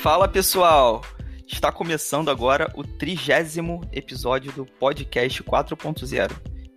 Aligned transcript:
Fala 0.00 0.28
pessoal! 0.28 1.02
Está 1.44 1.72
começando 1.72 2.30
agora 2.30 2.70
o 2.76 2.84
trigésimo 2.84 3.80
episódio 3.92 4.52
do 4.52 4.64
podcast 4.64 5.42
4.0 5.42 6.30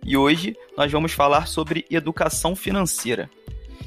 e 0.04 0.16
hoje 0.16 0.56
nós 0.76 0.90
vamos 0.90 1.12
falar 1.12 1.46
sobre 1.46 1.86
educação 1.88 2.56
financeira. 2.56 3.30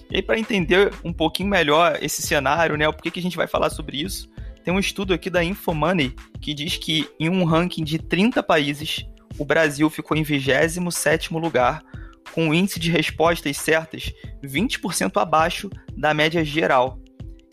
E 0.10 0.22
para 0.22 0.40
entender 0.40 0.94
um 1.04 1.12
pouquinho 1.12 1.50
melhor 1.50 2.00
esse 2.02 2.22
cenário, 2.22 2.78
né, 2.78 2.90
porquê 2.90 3.12
que 3.12 3.20
a 3.20 3.22
gente 3.22 3.36
vai 3.36 3.46
falar 3.46 3.70
sobre 3.70 4.02
isso, 4.02 4.30
tem 4.64 4.74
um 4.74 4.80
estudo 4.80 5.14
aqui 5.14 5.30
da 5.30 5.44
Infomoney 5.44 6.16
que 6.40 6.54
diz 6.54 6.78
que 6.78 7.06
em 7.20 7.28
um 7.28 7.44
ranking 7.44 7.84
de 7.84 8.00
30 8.00 8.42
países, 8.42 9.06
o 9.38 9.44
Brasil 9.44 9.90
ficou 9.90 10.16
em 10.16 10.24
27º 10.24 11.38
lugar, 11.38 11.84
com 12.32 12.48
um 12.48 12.54
índice 12.54 12.80
de 12.80 12.90
respostas 12.90 13.58
certas 13.58 14.14
20% 14.42 15.22
abaixo 15.22 15.70
da 15.94 16.14
média 16.14 16.44
geral. 16.44 17.02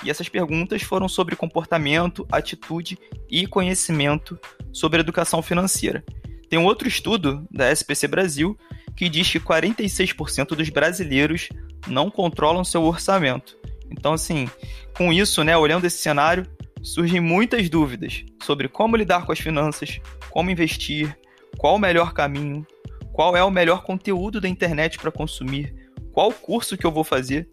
E 0.02 0.11
essas 0.11 0.29
perguntas 0.29 0.83
foram 0.83 1.09
sobre 1.09 1.37
comportamento, 1.37 2.27
atitude 2.30 2.98
e 3.30 3.47
conhecimento 3.47 4.38
sobre 4.73 5.01
educação 5.01 5.42
financeira. 5.42 6.05
Tem 6.48 6.59
um 6.59 6.65
outro 6.65 6.88
estudo 6.88 7.47
da 7.51 7.70
SPC 7.70 8.06
Brasil 8.09 8.59
que 8.97 9.09
diz 9.09 9.30
que 9.30 9.41
46% 9.41 10.48
dos 10.48 10.69
brasileiros 10.69 11.48
não 11.87 12.11
controlam 12.11 12.65
seu 12.65 12.83
orçamento. 12.83 13.56
Então, 13.91 14.12
assim, 14.12 14.48
com 14.97 15.12
isso, 15.12 15.42
né, 15.45 15.56
olhando 15.56 15.87
esse 15.87 15.98
cenário, 15.98 16.47
surgem 16.83 17.20
muitas 17.20 17.70
dúvidas 17.70 18.25
sobre 18.42 18.69
como 18.69 18.97
lidar 18.97 19.25
com 19.25 19.33
as 19.33 19.39
finanças, 19.39 20.00
como 20.30 20.50
investir, 20.50 21.16
qual 21.56 21.77
o 21.77 21.78
melhor 21.78 22.12
caminho, 22.12 22.66
qual 23.12 23.37
é 23.37 23.45
o 23.45 23.50
melhor 23.50 23.83
conteúdo 23.84 24.41
da 24.41 24.48
internet 24.48 24.98
para 24.98 25.12
consumir, 25.12 25.75
qual 26.12 26.33
curso 26.33 26.77
que 26.77 26.84
eu 26.84 26.91
vou 26.91 27.05
fazer. 27.05 27.48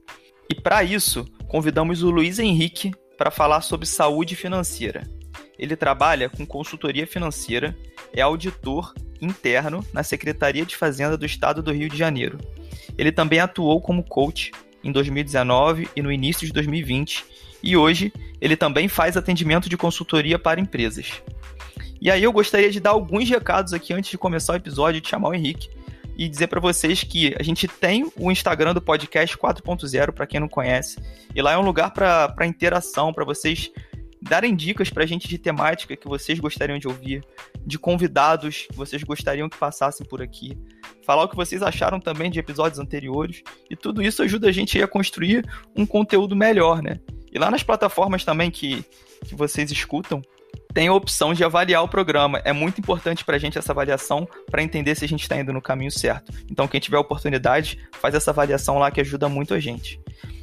E 0.50 0.56
para 0.56 0.84
isso, 0.84 1.26
convidamos 1.48 2.02
o 2.02 2.10
Luiz 2.10 2.40
Henrique 2.40 2.92
para 3.18 3.30
falar 3.30 3.62
sobre 3.62 3.86
saúde 3.86 4.36
financeira. 4.36 5.08
Ele 5.58 5.76
trabalha 5.76 6.30
com 6.30 6.46
consultoria 6.46 7.06
financeira, 7.06 7.78
é 8.12 8.22
auditor 8.22 8.94
interno 9.22 9.86
na 9.94 10.04
Secretaria 10.04 10.66
de 10.66 10.76
Fazenda 10.76 11.18
do 11.18 11.26
Estado 11.26 11.62
do 11.62 11.72
Rio 11.72 11.90
de 11.90 11.98
Janeiro. 11.98 12.40
Ele 12.98 13.12
também 13.12 13.40
atuou 13.40 13.80
como 13.82 14.04
coach 14.04 14.52
em 14.84 14.92
2019 14.92 15.90
e 15.96 16.02
no 16.02 16.12
início 16.12 16.48
de 16.48 16.54
2020, 16.54 17.26
e 17.62 17.76
hoje 17.76 18.12
ele 18.40 18.56
também 18.56 18.88
faz 18.88 19.18
atendimento 19.18 19.70
de 19.70 19.78
consultoria 19.78 20.40
para 20.40 20.62
empresas. 20.62 21.22
E 22.02 22.10
aí 22.10 22.24
eu 22.24 22.32
gostaria 22.32 22.72
de 22.72 22.80
dar 22.80 22.92
alguns 22.92 23.30
recados 23.30 23.74
aqui 23.74 23.94
antes 23.94 24.10
de 24.10 24.18
começar 24.18 24.54
o 24.54 24.56
episódio, 24.56 25.02
de 25.02 25.10
chamar 25.10 25.30
o 25.30 25.34
Henrique, 25.34 25.70
e 26.20 26.28
dizer 26.28 26.48
para 26.48 26.60
vocês 26.60 27.02
que 27.02 27.34
a 27.40 27.42
gente 27.42 27.66
tem 27.66 28.12
o 28.18 28.30
Instagram 28.30 28.74
do 28.74 28.82
podcast 28.82 29.38
4.0 29.38 30.12
para 30.12 30.28
quem 30.28 30.42
não 30.42 30.50
conhece. 30.50 31.02
E 31.34 31.42
lá 31.42 31.54
é 31.54 31.58
um 31.58 31.62
lugar 31.62 31.94
para 31.94 32.46
interação, 32.46 33.14
para 33.14 33.24
vocês 33.24 33.72
darem 34.22 34.54
dicas 34.54 34.90
para 34.90 35.06
a 35.06 35.08
gente 35.08 35.30
de 35.30 35.38
temática 35.38 35.96
que 35.96 36.10
vocês 36.10 36.38
gostariam 36.38 36.78
de 36.78 36.90
ouvir, 36.90 37.24
de 37.66 37.80
convidados 37.80 38.68
que 38.70 38.76
vocês 38.76 39.02
gostariam 39.02 39.48
que 39.48 39.58
passassem 39.58 40.06
por 40.06 40.22
aqui, 40.22 40.58
falar 41.06 41.24
o 41.24 41.30
que 41.30 41.38
vocês 41.38 41.64
acharam 41.64 42.02
também 42.02 42.30
de 42.30 42.38
episódios 42.38 42.80
anteriores. 42.80 43.42
E 43.70 43.76
tudo 43.78 44.04
isso 44.04 44.22
ajuda 44.22 44.50
a 44.50 44.52
gente 44.52 44.84
a 44.84 44.90
construir 44.90 45.50
um 45.74 45.86
conteúdo 45.86 46.36
melhor, 46.36 46.84
né? 46.84 47.00
E 47.32 47.40
lá 47.40 47.50
nas 47.50 47.64
plataformas 47.64 48.26
também 48.26 48.52
que, 48.52 48.84
que 49.26 49.36
vocês 49.36 49.72
escutam, 49.72 50.22
tem 50.74 50.88
a 50.88 50.94
opção 50.94 51.34
de 51.34 51.44
avaliar 51.44 51.84
o 51.84 51.88
programa. 51.88 52.42
É 52.46 52.54
muito 52.54 52.80
importante 52.80 53.26
para 53.26 53.36
a 53.36 53.40
gente 53.40 53.58
essa 53.58 53.72
avaliação 53.72 54.28
para 54.50 54.62
entender 54.62 54.96
se 54.96 55.04
a 55.04 55.08
gente 55.08 55.24
está 55.24 55.38
indo 55.40 55.52
no 55.52 55.62
caminho 55.62 55.92
certo. 55.92 56.32
Então, 56.50 56.68
quem 56.68 56.80
tiver 56.80 56.98
oportunidade, 56.98 57.80
faz 57.94 58.14
essa 58.14 58.32
avaliação 58.32 58.78
lá 58.78 58.92
que 58.92 59.02
ajuda 59.02 59.28
muito 59.28 59.54
a 59.54 59.60
gente. 59.60 60.00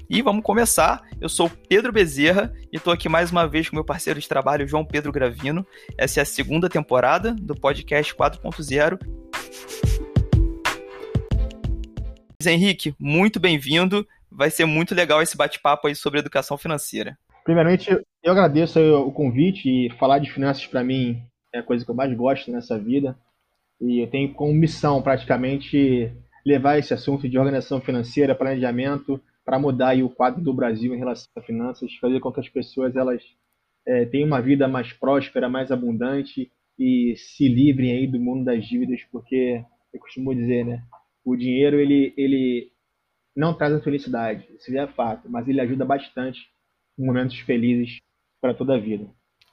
E 0.08 0.22
vamos 0.22 0.42
começar. 0.42 1.02
Eu 1.20 1.28
sou 1.28 1.50
Pedro 1.68 1.92
Bezerra 1.92 2.52
e 2.72 2.76
estou 2.76 2.92
aqui 2.92 3.08
mais 3.08 3.30
uma 3.30 3.46
vez 3.46 3.68
com 3.68 3.76
meu 3.76 3.84
parceiro 3.84 4.20
de 4.20 4.28
trabalho, 4.28 4.66
João 4.66 4.84
Pedro 4.84 5.12
Gravino. 5.12 5.66
Essa 5.96 6.20
é 6.20 6.22
a 6.22 6.26
segunda 6.26 6.68
temporada 6.68 7.32
do 7.32 7.54
podcast 7.54 8.14
4.0. 8.14 8.98
Henrique, 12.44 12.94
muito 12.98 13.40
bem-vindo. 13.40 14.06
Vai 14.30 14.50
ser 14.50 14.64
muito 14.66 14.94
legal 14.94 15.20
esse 15.20 15.36
bate-papo 15.36 15.88
aí 15.88 15.94
sobre 15.96 16.20
educação 16.20 16.56
financeira. 16.56 17.18
Primeiramente, 17.42 17.90
eu 18.26 18.32
agradeço 18.32 18.80
o 18.80 19.12
convite 19.12 19.68
e 19.68 19.88
falar 19.90 20.18
de 20.18 20.32
finanças 20.32 20.66
para 20.66 20.82
mim 20.82 21.22
é 21.54 21.60
a 21.60 21.62
coisa 21.62 21.84
que 21.84 21.90
eu 21.92 21.94
mais 21.94 22.12
gosto 22.12 22.50
nessa 22.50 22.76
vida. 22.76 23.16
E 23.80 24.02
eu 24.02 24.10
tenho 24.10 24.34
como 24.34 24.52
missão 24.52 25.00
praticamente 25.00 26.12
levar 26.44 26.76
esse 26.76 26.92
assunto 26.92 27.28
de 27.28 27.38
organização 27.38 27.80
financeira, 27.80 28.34
planejamento, 28.34 29.22
para 29.44 29.60
mudar 29.60 29.96
o 30.02 30.10
quadro 30.10 30.42
do 30.42 30.52
Brasil 30.52 30.92
em 30.92 30.98
relação 30.98 31.28
a 31.36 31.40
finanças, 31.40 31.94
fazer 32.00 32.18
com 32.18 32.32
que 32.32 32.40
as 32.40 32.48
pessoas 32.48 32.96
elas 32.96 33.22
é, 33.86 34.04
tenham 34.06 34.26
uma 34.26 34.42
vida 34.42 34.66
mais 34.66 34.92
próspera, 34.92 35.48
mais 35.48 35.70
abundante 35.70 36.50
e 36.76 37.14
se 37.16 37.46
livrem 37.46 37.92
aí 37.92 38.06
do 38.08 38.18
mundo 38.18 38.44
das 38.44 38.66
dívidas, 38.66 39.02
porque 39.12 39.62
eu 39.94 40.00
costumo 40.00 40.34
dizer, 40.34 40.64
né? 40.64 40.82
O 41.24 41.36
dinheiro 41.36 41.78
ele, 41.78 42.12
ele 42.16 42.72
não 43.36 43.54
traz 43.54 43.72
a 43.72 43.80
felicidade, 43.80 44.48
isso 44.58 44.76
é 44.76 44.86
fato, 44.88 45.30
mas 45.30 45.46
ele 45.46 45.60
ajuda 45.60 45.84
bastante 45.84 46.40
momentos 46.98 47.38
felizes 47.40 48.00
para 48.40 48.54
toda 48.54 48.74
a 48.74 48.78
vida. 48.78 49.06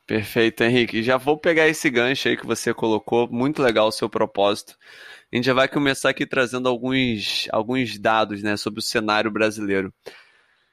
Perfeito, 0.06 0.64
Henrique. 0.64 1.02
Já 1.02 1.18
vou 1.18 1.38
pegar 1.38 1.68
esse 1.68 1.90
gancho 1.90 2.28
aí 2.28 2.36
que 2.36 2.46
você 2.46 2.74
colocou, 2.74 3.28
muito 3.32 3.62
legal 3.62 3.88
o 3.88 3.92
seu 3.92 4.10
propósito. 4.10 4.78
A 5.32 5.36
gente 5.36 5.46
já 5.46 5.54
vai 5.54 5.68
começar 5.68 6.10
aqui 6.10 6.26
trazendo 6.26 6.68
alguns, 6.68 7.48
alguns 7.52 7.98
dados 7.98 8.44
né, 8.44 8.58
sobre 8.58 8.80
o 8.80 8.84
cenário 8.84 9.32
brasileiro. 9.32 9.94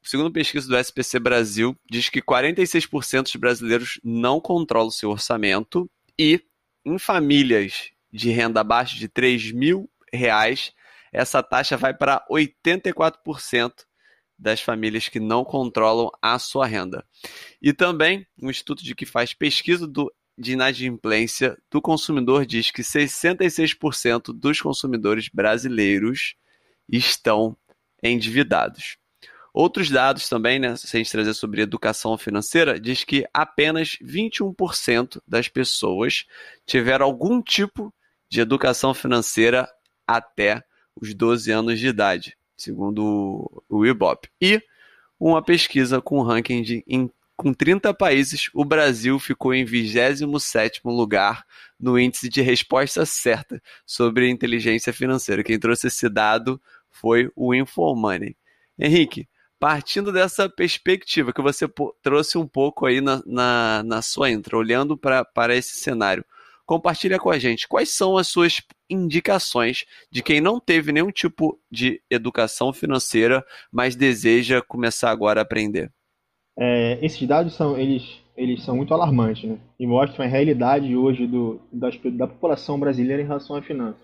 Segundo 0.03 0.33
pesquisa 0.33 0.67
do 0.67 0.77
SPC 0.77 1.19
Brasil, 1.19 1.77
diz 1.89 2.09
que 2.09 2.21
46% 2.23 3.23
dos 3.23 3.37
brasileiros 3.37 4.01
não 4.03 4.41
controlam 4.41 4.91
seu 4.91 5.11
orçamento 5.11 5.89
e 6.19 6.43
em 6.85 6.99
famílias 6.99 7.91
de 8.13 8.31
renda 8.31 8.61
abaixo 8.61 8.97
de 8.97 9.09
3 9.09 9.53
mil 9.53 9.89
reais, 10.13 10.73
essa 11.13 11.43
taxa 11.43 11.77
vai 11.77 11.95
para 11.95 12.25
84%, 12.31 13.73
das 14.41 14.61
famílias 14.61 15.09
que 15.09 15.21
não 15.21 15.45
controlam 15.45 16.11
a 16.23 16.39
sua 16.39 16.67
renda. 16.67 17.05
E 17.61 17.73
também 17.73 18.27
um 18.43 18.51
estudo 18.51 18.83
de 18.83 18.95
que 18.95 19.05
faz 19.05 19.35
pesquisa 19.35 19.87
do, 19.87 20.13
de 20.37 20.53
inadimplência 20.53 21.59
do 21.71 21.83
consumidor 21.83 22.47
diz 22.47 22.71
que 22.71 22.83
66% 22.83 24.33
dos 24.33 24.61
consumidores 24.61 25.29
brasileiros 25.29 26.35
estão 26.89 27.55
endividados. 28.03 28.97
Outros 29.53 29.91
dados 29.91 30.29
também, 30.29 30.59
né, 30.59 30.75
se 30.77 30.97
a 30.97 30.99
gente 30.99 31.11
trazer 31.11 31.35
sobre 31.35 31.61
educação 31.61 32.17
financeira, 32.17 32.81
diz 32.81 33.05
que 33.05 33.27
apenas 33.35 33.99
21% 34.03 35.21
das 35.27 35.49
pessoas 35.49 36.25
tiveram 36.65 37.05
algum 37.05 37.43
tipo 37.43 37.93
de 38.31 38.41
educação 38.41 38.95
financeira 38.95 39.69
até 40.07 40.63
os 40.99 41.13
12 41.13 41.51
anos 41.51 41.79
de 41.79 41.89
idade 41.89 42.40
segundo 42.63 43.63
o 43.69 43.87
Ibope. 43.87 44.29
E 44.41 44.63
uma 45.19 45.43
pesquisa 45.43 46.01
com 46.01 46.23
ranking 46.23 46.63
de, 46.63 46.85
em, 46.87 47.11
com 47.37 47.53
30 47.53 47.93
países, 47.95 48.51
o 48.55 48.65
Brasil 48.65 49.19
ficou 49.19 49.55
em 49.55 49.65
27º 49.65 50.81
lugar 50.85 51.45
no 51.79 51.99
índice 51.99 52.29
de 52.29 52.43
resposta 52.43 53.05
certa 53.07 53.63
sobre 53.87 54.29
inteligência 54.29 54.93
financeira. 54.93 55.43
Quem 55.43 55.59
trouxe 55.59 55.87
esse 55.87 56.09
dado 56.09 56.61
foi 56.91 57.31
o 57.35 57.55
Infomoney. 57.55 58.37
Henrique, 58.79 59.29
partindo 59.59 60.13
dessa 60.13 60.49
perspectiva 60.49 61.33
que 61.33 61.43
você 61.43 61.67
trouxe 62.03 62.39
um 62.39 62.47
pouco 62.47 62.87
aí 62.87 63.01
na, 63.01 63.23
na, 63.27 63.83
na 63.85 64.03
sua 64.03 64.31
intro, 64.31 64.59
olhando 64.59 64.97
para 64.97 65.55
esse 65.55 65.77
cenário, 65.77 66.25
compartilha 66.71 67.19
com 67.19 67.31
a 67.31 67.37
gente 67.37 67.67
quais 67.67 67.89
são 67.89 68.17
as 68.17 68.29
suas 68.29 68.63
indicações 68.89 69.85
de 70.09 70.23
quem 70.23 70.41
não 70.41 70.61
teve 70.61 70.93
nenhum 70.93 71.11
tipo 71.11 71.59
de 71.69 72.01
educação 72.09 72.73
financeira, 72.73 73.45
mas 73.73 73.97
deseja 73.97 74.63
começar 74.63 75.11
agora 75.11 75.41
a 75.41 75.43
aprender. 75.43 75.91
É, 76.57 77.05
esses 77.05 77.27
dados 77.27 77.55
são 77.55 77.77
eles 77.77 78.21
eles 78.37 78.63
são 78.63 78.77
muito 78.77 78.95
alarmantes, 78.95 79.51
né? 79.51 79.59
E 79.81 79.87
mostram 79.87 80.25
a 80.25 80.29
realidade 80.29 80.95
hoje 80.95 81.27
do, 81.27 81.61
da, 81.73 81.91
da 82.13 82.29
população 82.29 82.79
brasileira 82.79 83.21
em 83.21 83.27
relação 83.27 83.57
à 83.57 83.63
finanças. 83.63 84.01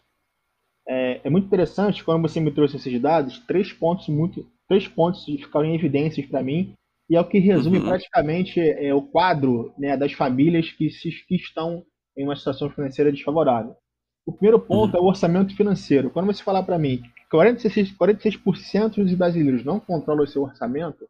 É, 0.89 1.21
é, 1.23 1.31
muito 1.31 1.47
interessante 1.47 2.03
quando 2.03 2.23
você 2.23 2.41
me 2.41 2.51
trouxe 2.51 2.77
esses 2.77 3.01
dados, 3.01 3.39
três 3.47 3.73
pontos 3.73 4.09
muito 4.09 4.45
três 4.69 4.89
pontos 4.89 5.25
ficaram 5.25 5.67
em 5.67 5.77
evidências 5.77 6.27
para 6.27 6.43
mim 6.43 6.75
e 7.09 7.15
é 7.15 7.21
o 7.21 7.29
que 7.29 7.39
resume 7.39 7.79
uhum. 7.79 7.87
praticamente 7.87 8.59
é, 8.59 8.93
o 8.93 9.03
quadro 9.03 9.73
né, 9.79 9.97
das 9.97 10.13
famílias 10.13 10.73
que, 10.73 10.91
se, 10.91 11.11
que 11.29 11.37
estão 11.37 11.85
em 12.17 12.25
uma 12.25 12.37
situação 12.37 12.71
financeira 12.71 13.13
desfavorável. 13.13 13.77
O 14.25 14.33
primeiro 14.33 14.59
ponto 14.59 14.95
uhum. 14.95 15.01
é 15.01 15.03
o 15.03 15.09
orçamento 15.09 15.55
financeiro. 15.55 16.11
Quando 16.11 16.27
você 16.27 16.43
falar 16.43 16.63
para 16.63 16.79
mim 16.79 17.01
que 17.31 17.37
46%, 17.37 17.97
46 17.97 18.97
dos 18.97 19.15
brasileiros 19.15 19.65
não 19.65 19.79
controlam 19.79 20.25
o 20.25 20.27
seu 20.27 20.43
orçamento, 20.43 21.09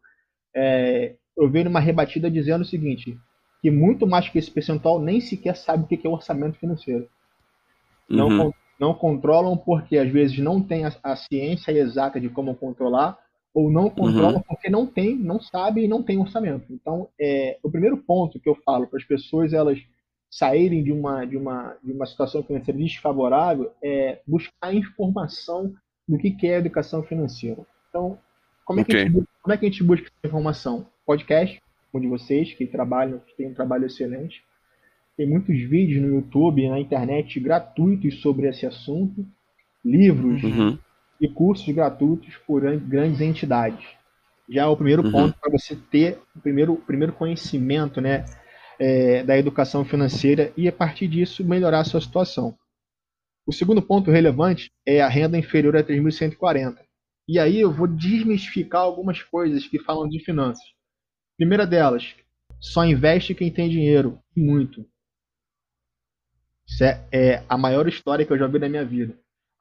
é, 0.55 1.15
eu 1.37 1.49
vejo 1.49 1.69
uma 1.69 1.81
rebatida 1.81 2.31
dizendo 2.31 2.63
o 2.63 2.67
seguinte, 2.67 3.19
que 3.63 3.71
muito 3.71 4.07
mais 4.07 4.29
que 4.29 4.39
esse 4.39 4.51
percentual 4.51 5.01
nem 5.01 5.21
sequer 5.21 5.57
sabe 5.57 5.85
o 5.85 5.87
que 5.87 6.07
é 6.07 6.11
orçamento 6.11 6.59
financeiro. 6.59 7.09
Não, 8.09 8.29
uhum. 8.29 8.53
não 8.79 8.95
controlam 8.95 9.57
porque 9.57 9.97
às 9.99 10.11
vezes 10.11 10.39
não 10.39 10.63
tem 10.63 10.85
a, 10.85 10.93
a 11.03 11.17
ciência 11.17 11.73
exata 11.73 12.21
de 12.21 12.29
como 12.29 12.55
controlar, 12.55 13.19
ou 13.55 13.71
não 13.71 13.89
controlam 13.89 14.37
uhum. 14.37 14.43
porque 14.47 14.69
não 14.69 14.87
tem, 14.87 15.17
não 15.17 15.41
sabe 15.41 15.85
e 15.85 15.89
não 15.89 16.03
tem 16.03 16.19
orçamento. 16.19 16.67
Então, 16.71 17.09
é, 17.19 17.59
o 17.63 17.71
primeiro 17.71 17.97
ponto 17.97 18.39
que 18.39 18.49
eu 18.49 18.55
falo 18.57 18.87
para 18.87 18.99
as 18.99 19.05
pessoas 19.05 19.55
elas 19.55 19.79
saírem 20.37 20.83
de 20.83 20.93
uma, 20.93 21.25
de 21.25 21.37
uma, 21.37 21.77
de 21.83 21.93
uma 21.93 22.07
situação 22.07 22.43
financeira 22.43 22.79
desfavorável 22.79 23.73
é 23.83 24.21
buscar 24.27 24.75
informação 24.75 25.73
do 26.09 26.19
que, 26.19 26.31
que 26.31 26.47
é 26.47 26.59
educação 26.59 27.03
financeira. 27.03 27.67
Então, 27.89 28.19
como 28.65 28.81
é, 28.81 28.85
que 28.85 28.97
a 28.97 29.05
gente, 29.05 29.25
como 29.43 29.55
é 29.55 29.57
que 29.57 29.67
a 29.67 29.69
gente 29.69 29.83
busca 29.83 30.07
essa 30.07 30.27
informação? 30.27 30.87
Podcast, 31.05 31.63
como 31.93 32.03
de 32.03 32.09
vocês, 32.09 32.53
que 32.53 32.67
trabalham, 32.67 33.21
que 33.21 33.37
tem 33.37 33.49
um 33.49 33.55
trabalho 33.55 33.87
excelente. 33.87 34.43
Tem 35.17 35.29
muitos 35.29 35.57
vídeos 35.61 36.03
no 36.03 36.17
YouTube, 36.17 36.69
na 36.69 36.79
internet, 36.79 37.41
gratuitos 37.41 38.21
sobre 38.21 38.49
esse 38.49 38.67
assunto. 38.67 39.27
Livros, 39.85 40.43
uhum 40.43 40.77
e 41.21 41.29
cursos 41.29 41.69
gratuitos 41.75 42.37
por 42.47 42.63
grandes 42.79 43.21
entidades. 43.21 43.85
Já 44.49 44.63
é 44.63 44.67
o 44.67 44.77
primeiro 44.77 45.03
uhum. 45.03 45.11
ponto 45.11 45.39
para 45.41 45.51
você 45.51 45.77
ter 45.91 46.19
o 46.35 46.41
primeiro, 46.41 46.77
primeiro 46.77 47.13
conhecimento 47.13 48.01
né, 48.01 48.25
é, 48.79 49.23
da 49.23 49.39
educação 49.39 49.85
financeira 49.85 50.53
e, 50.57 50.69
a 50.69 50.73
partir 50.73 51.09
disso, 51.09 51.45
melhorar 51.45 51.81
a 51.81 51.85
sua 51.85 52.01
situação. 52.01 52.57
O 53.47 53.53
segundo 53.53 53.81
ponto 53.81 54.11
relevante 54.11 54.71
é 54.85 55.01
a 55.01 55.09
renda 55.09 55.39
inferior 55.39 55.77
a 55.77 55.83
3.140. 55.83 56.77
E 57.29 57.39
aí 57.39 57.61
eu 57.61 57.73
vou 57.73 57.87
desmistificar 57.87 58.83
algumas 58.83 59.23
coisas 59.23 59.67
que 59.67 59.83
falam 59.83 60.09
de 60.09 60.21
finanças. 60.25 60.65
Primeira 61.37 61.67
delas, 61.67 62.15
só 62.61 62.85
investe 62.85 63.35
quem 63.35 63.51
tem 63.51 63.69
dinheiro, 63.69 64.19
muito. 64.37 64.87
Isso 66.67 66.85
é, 66.85 67.05
é 67.13 67.45
a 67.49 67.57
maior 67.57 67.87
história 67.87 68.25
que 68.25 68.33
eu 68.33 68.39
já 68.39 68.47
vi 68.47 68.59
na 68.59 68.69
minha 68.69 68.85
vida. 68.85 69.17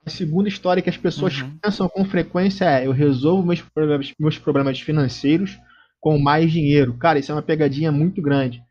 A 0.06 0.10
segunda 0.10 0.48
história 0.48 0.82
que 0.82 0.90
as 0.90 0.98
pessoas 0.98 1.42
uhum. 1.42 1.58
pensam 1.58 1.90
com 1.90 2.06
frequência 2.06 2.66
é: 2.66 2.86
eu 2.86 2.92
resolvo 2.92 3.46
meus 3.46 3.62
problemas, 3.62 4.14
meus 4.20 4.38
problemas 4.38 4.80
financeiros 4.80 5.60
com 6.00 6.20
mais 6.20 6.52
dinheiro. 6.52 6.96
Cara, 6.98 7.18
isso 7.18 7.32
é 7.32 7.36
uma 7.36 7.42
pegadinha 7.42 7.92
muito 7.92 8.22
grande. 8.22 8.64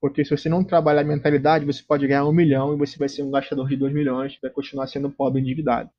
Porque 0.00 0.24
se 0.24 0.36
você 0.36 0.48
não 0.48 0.62
trabalhar 0.62 1.00
a 1.00 1.04
mentalidade, 1.04 1.64
você 1.64 1.82
pode 1.82 2.06
ganhar 2.06 2.24
um 2.24 2.32
milhão 2.32 2.72
e 2.72 2.78
você 2.78 2.96
vai 2.96 3.08
ser 3.08 3.22
um 3.22 3.30
gastador 3.30 3.68
de 3.68 3.76
dois 3.76 3.92
milhões, 3.92 4.38
vai 4.40 4.50
continuar 4.50 4.86
sendo 4.86 5.10
pobre 5.10 5.40
endividado. 5.40 5.90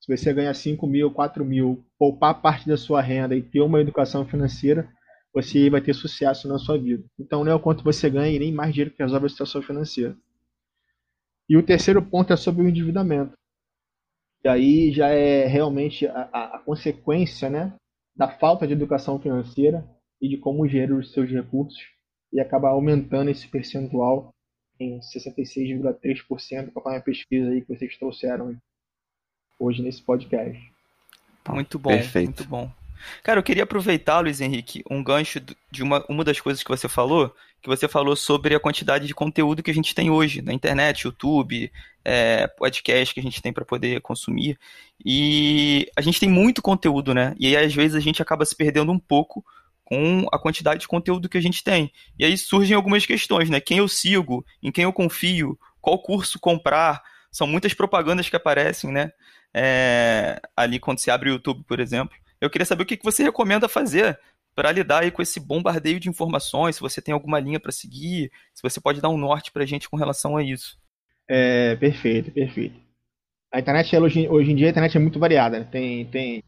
Se 0.00 0.14
você 0.14 0.32
ganhar 0.32 0.54
5 0.54 0.86
mil, 0.86 1.10
4 1.10 1.44
mil, 1.44 1.84
poupar 1.98 2.40
parte 2.40 2.66
da 2.68 2.76
sua 2.76 3.00
renda 3.00 3.34
e 3.34 3.42
ter 3.42 3.60
uma 3.60 3.80
educação 3.80 4.26
financeira, 4.26 4.88
você 5.32 5.68
vai 5.68 5.80
ter 5.80 5.94
sucesso 5.94 6.46
na 6.48 6.58
sua 6.58 6.78
vida. 6.78 7.04
Então 7.18 7.44
não 7.44 7.52
é 7.52 7.54
o 7.54 7.60
quanto 7.60 7.84
você 7.84 8.08
ganha 8.08 8.34
e 8.34 8.38
nem 8.38 8.52
mais 8.52 8.72
dinheiro 8.72 8.94
que 8.94 9.02
resolve 9.02 9.26
a 9.26 9.28
situação 9.28 9.62
financeira. 9.62 10.16
E 11.48 11.56
o 11.56 11.62
terceiro 11.62 12.02
ponto 12.02 12.32
é 12.32 12.36
sobre 12.36 12.62
o 12.62 12.68
endividamento. 12.68 13.32
E 14.42 14.48
aí 14.48 14.92
já 14.92 15.08
é 15.08 15.46
realmente 15.46 16.06
a, 16.06 16.28
a, 16.32 16.56
a 16.56 16.58
consequência 16.60 17.50
né, 17.50 17.74
da 18.16 18.28
falta 18.28 18.66
de 18.66 18.72
educação 18.72 19.18
financeira 19.18 19.86
e 20.20 20.28
de 20.28 20.36
como 20.38 20.68
gerir 20.68 20.94
os 20.94 21.12
seus 21.12 21.30
recursos 21.30 21.82
e 22.34 22.40
acabar 22.40 22.70
aumentando 22.70 23.30
esse 23.30 23.46
percentual 23.46 24.34
em 24.78 24.98
66,3% 24.98 26.72
conforme 26.72 26.98
a 26.98 27.00
pesquisa 27.00 27.48
aí 27.50 27.62
que 27.62 27.68
vocês 27.68 27.96
trouxeram 27.96 28.56
hoje 29.58 29.80
nesse 29.80 30.02
podcast. 30.02 30.60
Muito 31.48 31.78
bom, 31.78 31.90
Perfeito. 31.90 32.26
muito 32.26 32.44
bom. 32.48 32.70
Cara, 33.22 33.38
eu 33.38 33.42
queria 33.42 33.62
aproveitar, 33.64 34.20
Luiz 34.20 34.40
Henrique, 34.40 34.82
um 34.90 35.02
gancho 35.02 35.40
de 35.70 35.82
uma, 35.82 36.04
uma 36.08 36.24
das 36.24 36.40
coisas 36.40 36.62
que 36.62 36.70
você 36.70 36.88
falou, 36.88 37.34
que 37.62 37.68
você 37.68 37.86
falou 37.86 38.16
sobre 38.16 38.54
a 38.54 38.60
quantidade 38.60 39.06
de 39.06 39.14
conteúdo 39.14 39.62
que 39.62 39.70
a 39.70 39.74
gente 39.74 39.94
tem 39.94 40.10
hoje 40.10 40.42
na 40.42 40.52
internet, 40.52 41.02
YouTube, 41.02 41.70
é, 42.04 42.46
podcast 42.46 43.14
que 43.14 43.20
a 43.20 43.22
gente 43.22 43.42
tem 43.42 43.52
para 43.52 43.64
poder 43.64 44.00
consumir. 44.00 44.58
E 45.04 45.86
a 45.94 46.00
gente 46.00 46.18
tem 46.18 46.28
muito 46.28 46.62
conteúdo, 46.62 47.14
né? 47.14 47.34
E 47.38 47.46
aí, 47.46 47.64
às 47.64 47.74
vezes, 47.74 47.94
a 47.94 48.00
gente 48.00 48.22
acaba 48.22 48.44
se 48.44 48.56
perdendo 48.56 48.90
um 48.90 48.98
pouco 48.98 49.44
com 49.84 50.26
a 50.32 50.38
quantidade 50.38 50.80
de 50.80 50.88
conteúdo 50.88 51.28
que 51.28 51.38
a 51.38 51.42
gente 51.42 51.62
tem. 51.62 51.92
E 52.18 52.24
aí 52.24 52.36
surgem 52.36 52.74
algumas 52.74 53.04
questões, 53.04 53.50
né? 53.50 53.60
Quem 53.60 53.78
eu 53.78 53.88
sigo, 53.88 54.44
em 54.62 54.72
quem 54.72 54.84
eu 54.84 54.92
confio, 54.92 55.58
qual 55.80 55.98
curso 55.98 56.38
comprar. 56.40 57.02
São 57.30 57.46
muitas 57.46 57.74
propagandas 57.74 58.28
que 58.28 58.36
aparecem, 58.36 58.90
né? 58.90 59.12
É, 59.52 60.40
ali 60.56 60.78
quando 60.78 60.98
se 60.98 61.10
abre 61.10 61.30
o 61.30 61.34
YouTube, 61.34 61.64
por 61.64 61.80
exemplo. 61.80 62.16
Eu 62.40 62.50
queria 62.50 62.64
saber 62.64 62.82
o 62.82 62.86
que 62.86 62.98
você 63.02 63.22
recomenda 63.22 63.68
fazer 63.68 64.18
para 64.54 64.70
lidar 64.70 65.02
aí 65.02 65.10
com 65.10 65.20
esse 65.20 65.40
bombardeio 65.40 65.98
de 65.98 66.08
informações, 66.08 66.76
se 66.76 66.80
você 66.80 67.02
tem 67.02 67.12
alguma 67.12 67.40
linha 67.40 67.58
para 67.58 67.72
seguir, 67.72 68.30
se 68.52 68.62
você 68.62 68.80
pode 68.80 69.00
dar 69.00 69.08
um 69.08 69.18
norte 69.18 69.50
para 69.50 69.64
a 69.64 69.66
gente 69.66 69.88
com 69.88 69.96
relação 69.96 70.36
a 70.36 70.42
isso. 70.42 70.78
É, 71.28 71.74
perfeito, 71.76 72.30
perfeito. 72.30 72.78
A 73.52 73.60
internet, 73.60 73.96
hoje, 73.96 74.28
hoje 74.28 74.52
em 74.52 74.56
dia, 74.56 74.68
a 74.68 74.70
internet 74.70 74.96
é 74.96 75.00
muito 75.00 75.18
variada. 75.18 75.60
Né? 75.60 75.68
Tem, 75.70 76.06
tem 76.06 76.42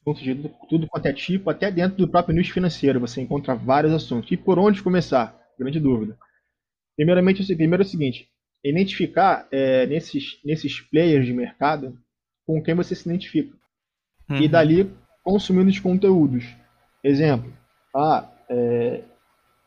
assuntos 0.00 0.22
de 0.22 0.34
tudo, 0.68 0.86
quanto 0.88 1.06
é 1.06 1.12
tipo, 1.12 1.50
até 1.50 1.70
dentro 1.70 1.98
do 1.98 2.08
próprio 2.08 2.34
nicho 2.34 2.52
financeiro 2.52 3.00
você 3.00 3.20
encontra 3.20 3.54
vários 3.54 3.92
assuntos. 3.92 4.30
E 4.32 4.36
por 4.36 4.58
onde 4.58 4.82
começar? 4.82 5.38
Grande 5.58 5.78
dúvida. 5.78 6.16
Primeiramente, 6.96 7.44
primeiro 7.54 7.82
é 7.82 7.86
o 7.86 7.88
seguinte, 7.88 8.28
identificar 8.64 9.46
é, 9.50 9.86
nesses, 9.86 10.40
nesses 10.44 10.80
players 10.80 11.26
de 11.26 11.32
mercado 11.32 11.98
com 12.46 12.62
quem 12.62 12.74
você 12.74 12.94
se 12.94 13.08
identifica. 13.08 13.56
Uhum. 14.28 14.36
E 14.36 14.48
dali 14.48 14.90
consumindo 15.22 15.70
os 15.70 15.78
conteúdos. 15.78 16.44
Exemplo, 17.02 17.52
ah, 17.94 18.28
é, 18.48 19.02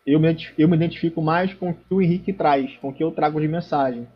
eu, 0.05 0.19
me, 0.19 0.35
eu 0.57 0.67
me 0.67 0.75
identifico 0.75 1.21
mais 1.21 1.53
com 1.53 1.71
o 1.71 1.73
que 1.73 1.93
o 1.93 2.01
Henrique 2.01 2.33
traz, 2.33 2.75
com 2.77 2.89
o 2.89 2.93
que 2.93 3.03
eu 3.03 3.11
trago 3.11 3.39
de 3.39 3.47
mensagem. 3.47 4.07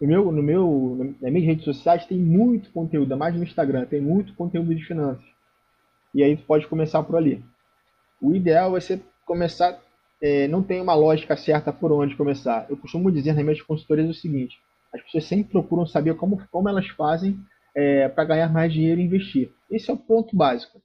No 0.00 0.06
meu, 0.06 0.32
no 0.32 0.42
meu, 0.42 1.16
nas 1.20 1.32
minhas 1.32 1.46
redes 1.46 1.64
sociais 1.64 2.06
tem 2.06 2.18
muito 2.18 2.70
conteúdo, 2.70 3.16
mais 3.16 3.34
no 3.34 3.42
Instagram, 3.42 3.84
tem 3.86 4.00
muito 4.00 4.34
conteúdo 4.34 4.74
de 4.74 4.84
finanças. 4.84 5.24
E 6.14 6.22
aí 6.22 6.36
pode 6.36 6.66
começar 6.66 7.02
por 7.02 7.16
ali. 7.16 7.42
O 8.20 8.34
ideal 8.34 8.76
é 8.76 8.80
você 8.80 9.00
começar, 9.24 9.78
é, 10.20 10.48
não 10.48 10.62
tem 10.62 10.80
uma 10.80 10.94
lógica 10.94 11.36
certa 11.36 11.72
por 11.72 11.92
onde 11.92 12.16
começar. 12.16 12.66
Eu 12.68 12.76
costumo 12.76 13.12
dizer 13.12 13.34
nas 13.34 13.44
minhas 13.44 13.62
consultorias 13.62 14.08
o 14.08 14.14
seguinte: 14.14 14.58
as 14.92 15.02
pessoas 15.02 15.24
sempre 15.24 15.52
procuram 15.52 15.86
saber 15.86 16.14
como, 16.16 16.42
como 16.50 16.68
elas 16.68 16.88
fazem 16.88 17.38
é, 17.74 18.08
para 18.08 18.24
ganhar 18.24 18.52
mais 18.52 18.72
dinheiro 18.72 19.00
e 19.00 19.04
investir. 19.04 19.52
Esse 19.70 19.90
é 19.90 19.94
o 19.94 19.98
ponto 19.98 20.36
básico. 20.36 20.80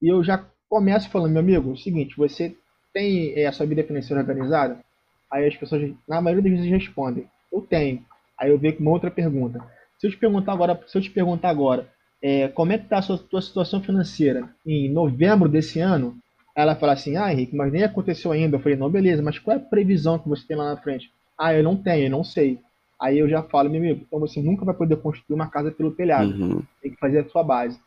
E 0.00 0.08
eu 0.08 0.24
já 0.24 0.44
começo 0.68 1.08
falando, 1.10 1.32
meu 1.32 1.40
amigo, 1.40 1.70
é 1.70 1.72
o 1.74 1.76
seguinte, 1.76 2.16
você 2.16 2.56
tem 2.92 3.38
é, 3.38 3.46
a 3.46 3.52
sua 3.52 3.66
vida 3.66 3.84
financeira 3.84 4.20
organizada? 4.20 4.78
Aí 5.30 5.46
as 5.46 5.56
pessoas, 5.56 5.94
na 6.08 6.20
maioria 6.20 6.42
das 6.42 6.60
vezes, 6.60 6.70
respondem, 6.70 7.26
eu 7.52 7.60
tenho. 7.62 8.04
Aí 8.38 8.50
eu 8.50 8.58
vejo 8.58 8.78
uma 8.80 8.90
outra 8.90 9.10
pergunta. 9.10 9.60
Se 9.98 10.06
eu 10.06 10.10
te 10.10 10.16
perguntar 10.16 10.52
agora, 10.52 10.80
se 10.86 10.98
eu 10.98 11.02
te 11.02 11.10
perguntar 11.10 11.50
agora, 11.50 11.88
é, 12.22 12.48
como 12.48 12.72
é 12.72 12.78
que 12.78 12.84
está 12.84 12.98
a 12.98 13.02
sua, 13.02 13.18
tua 13.18 13.42
situação 13.42 13.82
financeira 13.82 14.48
em 14.64 14.88
novembro 14.88 15.48
desse 15.48 15.80
ano? 15.80 16.16
Ela 16.54 16.76
fala 16.76 16.92
assim, 16.92 17.16
ah, 17.16 17.32
Henrique, 17.32 17.56
mas 17.56 17.72
nem 17.72 17.82
aconteceu 17.82 18.30
ainda. 18.30 18.56
Eu 18.56 18.60
falei, 18.60 18.78
não, 18.78 18.88
beleza, 18.88 19.22
mas 19.22 19.38
qual 19.38 19.56
é 19.56 19.60
a 19.60 19.62
previsão 19.62 20.18
que 20.18 20.28
você 20.28 20.46
tem 20.46 20.56
lá 20.56 20.74
na 20.74 20.80
frente? 20.80 21.10
Ah, 21.36 21.52
eu 21.52 21.64
não 21.64 21.76
tenho, 21.76 22.06
eu 22.06 22.10
não 22.10 22.22
sei. 22.22 22.60
Aí 23.00 23.18
eu 23.18 23.28
já 23.28 23.42
falo, 23.42 23.68
meu 23.68 23.80
amigo, 23.80 24.04
então 24.06 24.20
você 24.20 24.40
nunca 24.40 24.64
vai 24.64 24.74
poder 24.74 24.96
construir 24.96 25.34
uma 25.34 25.48
casa 25.48 25.72
pelo 25.72 25.90
telhado. 25.90 26.30
Uhum. 26.30 26.62
Tem 26.80 26.92
que 26.92 27.00
fazer 27.00 27.20
a 27.20 27.28
sua 27.28 27.42
base. 27.42 27.80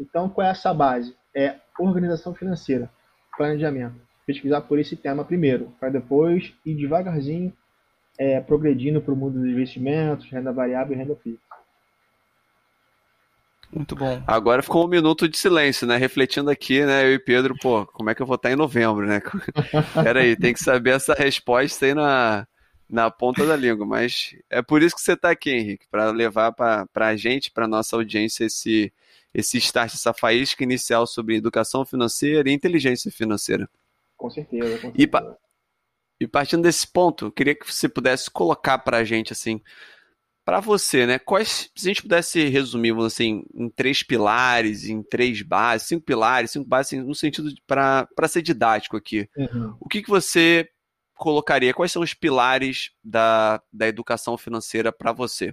Então, 0.00 0.28
qual 0.28 0.46
é 0.46 0.50
essa 0.50 0.74
base? 0.74 1.14
É 1.34 1.54
organização 1.78 2.34
financeira, 2.34 2.90
planejamento. 3.36 3.94
Pesquisar 4.26 4.62
por 4.62 4.78
esse 4.78 4.96
tema 4.96 5.24
primeiro, 5.24 5.72
para 5.78 5.90
depois 5.90 6.52
ir 6.64 6.74
devagarzinho 6.74 7.52
é, 8.18 8.40
progredindo 8.40 9.00
para 9.00 9.14
o 9.14 9.16
mundo 9.16 9.38
dos 9.38 9.48
investimentos, 9.48 10.28
renda 10.28 10.52
variável 10.52 10.94
e 10.94 10.98
renda 10.98 11.14
fixa. 11.16 11.38
Muito 13.72 13.94
bom. 13.94 14.22
Agora 14.26 14.62
ficou 14.62 14.84
um 14.84 14.88
minuto 14.88 15.28
de 15.28 15.36
silêncio, 15.36 15.86
né? 15.86 15.96
Refletindo 15.96 16.50
aqui, 16.50 16.84
né? 16.84 17.04
Eu 17.04 17.14
e 17.14 17.18
Pedro, 17.18 17.54
pô, 17.60 17.86
como 17.86 18.08
é 18.10 18.14
que 18.14 18.22
eu 18.22 18.26
vou 18.26 18.36
estar 18.36 18.50
em 18.50 18.56
novembro, 18.56 19.06
né? 19.06 19.20
Peraí, 20.02 20.36
tem 20.36 20.52
que 20.54 20.60
saber 20.60 20.90
essa 20.90 21.14
resposta 21.14 21.84
aí 21.84 21.94
na, 21.94 22.46
na 22.88 23.10
ponta 23.10 23.44
da 23.44 23.56
língua, 23.56 23.84
mas 23.84 24.34
é 24.48 24.62
por 24.62 24.82
isso 24.82 24.94
que 24.94 25.02
você 25.02 25.12
está 25.12 25.30
aqui, 25.30 25.50
Henrique, 25.50 25.86
para 25.90 26.10
levar 26.10 26.52
para 26.52 26.86
a 26.94 27.16
gente, 27.16 27.50
para 27.50 27.66
nossa 27.66 27.96
audiência, 27.96 28.44
esse, 28.44 28.92
esse 29.34 29.58
start, 29.58 29.94
essa 29.94 30.14
faísca 30.14 30.62
inicial 30.62 31.06
sobre 31.06 31.36
educação 31.36 31.84
financeira 31.84 32.48
e 32.48 32.52
inteligência 32.52 33.10
financeira. 33.10 33.68
Com 34.16 34.30
certeza. 34.30 34.64
Com 34.64 34.70
certeza. 34.70 34.94
E, 34.96 35.06
pa 35.06 35.36
e, 36.20 36.26
partindo 36.26 36.62
desse 36.62 36.86
ponto, 36.86 37.26
eu 37.26 37.32
queria 37.32 37.54
que 37.54 37.70
você 37.70 37.88
pudesse 37.88 38.30
colocar 38.30 38.78
para 38.78 38.98
a 38.98 39.04
gente, 39.04 39.32
assim, 39.32 39.60
para 40.46 40.60
você, 40.60 41.04
né? 41.06 41.18
Quais, 41.18 41.72
se 41.74 41.88
a 41.88 41.90
gente 41.90 42.02
pudesse 42.02 42.48
resumir, 42.48 42.96
assim, 43.00 43.44
em 43.52 43.68
três 43.68 44.04
pilares, 44.04 44.88
em 44.88 45.02
três 45.02 45.42
bases, 45.42 45.88
cinco 45.88 46.06
pilares, 46.06 46.52
cinco 46.52 46.68
bases, 46.68 46.92
assim, 46.92 47.04
no 47.04 47.16
sentido 47.16 47.50
para 47.66 48.06
ser 48.28 48.42
didático 48.42 48.96
aqui. 48.96 49.28
Uhum. 49.36 49.76
O 49.80 49.88
que, 49.88 50.00
que 50.00 50.08
você 50.08 50.68
colocaria? 51.16 51.74
Quais 51.74 51.90
são 51.90 52.00
os 52.00 52.14
pilares 52.14 52.92
da, 53.02 53.60
da 53.72 53.88
educação 53.88 54.38
financeira 54.38 54.92
para 54.92 55.10
você, 55.10 55.52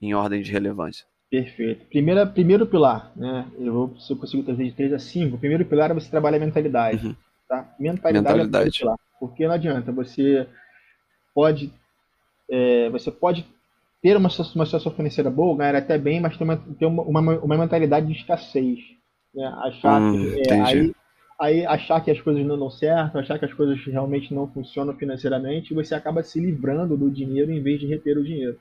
em 0.00 0.14
ordem 0.14 0.40
de 0.40 0.50
relevância? 0.50 1.04
Perfeito. 1.30 1.84
Primeira, 1.84 2.26
primeiro 2.26 2.66
pilar, 2.66 3.12
né? 3.14 3.46
Eu 3.58 3.72
vou, 3.74 4.00
se 4.00 4.10
eu 4.10 4.16
consigo 4.16 4.42
trazer 4.42 4.64
de 4.64 4.72
3 4.72 4.94
a 4.94 4.98
5, 4.98 5.36
o 5.36 5.38
primeiro 5.38 5.66
pilar 5.66 5.90
é 5.90 5.94
você 5.94 6.08
trabalhar 6.08 6.38
a 6.38 6.46
mentalidade. 6.46 7.06
Uhum. 7.06 7.16
Tá? 7.46 7.74
Mentalidade, 7.78 8.38
mentalidade. 8.38 8.66
é 8.66 8.70
o 8.70 8.72
pilar. 8.72 8.98
Porque 9.20 9.46
não 9.46 9.52
adianta, 9.52 9.92
você 9.92 10.48
pode, 11.34 11.70
é, 12.48 12.88
você 12.88 13.10
pode 13.10 13.44
ter 14.06 14.16
uma, 14.16 14.28
uma 14.28 14.66
situação 14.66 14.92
financeira 14.92 15.28
boa, 15.28 15.56
ganhar 15.56 15.74
até 15.74 15.98
bem, 15.98 16.20
mas 16.20 16.36
ter 16.36 16.44
uma, 16.44 16.56
ter 16.56 16.86
uma, 16.86 17.02
uma, 17.02 17.20
uma 17.40 17.58
mentalidade 17.58 18.06
de 18.06 18.12
escassez. 18.12 18.78
Né? 19.34 19.44
Achar 19.64 20.00
hum, 20.00 20.12
que, 20.12 20.48
é, 20.48 20.60
aí, 20.60 20.94
aí 21.40 21.66
achar 21.66 22.00
que 22.00 22.12
as 22.12 22.20
coisas 22.20 22.46
não 22.46 22.56
dão 22.56 22.70
certo, 22.70 23.18
achar 23.18 23.36
que 23.36 23.46
as 23.46 23.52
coisas 23.52 23.84
realmente 23.84 24.32
não 24.32 24.46
funcionam 24.46 24.94
financeiramente, 24.94 25.74
você 25.74 25.92
acaba 25.92 26.22
se 26.22 26.38
livrando 26.38 26.96
do 26.96 27.10
dinheiro 27.10 27.50
em 27.50 27.60
vez 27.60 27.80
de 27.80 27.88
reter 27.88 28.16
o 28.16 28.22
dinheiro. 28.22 28.56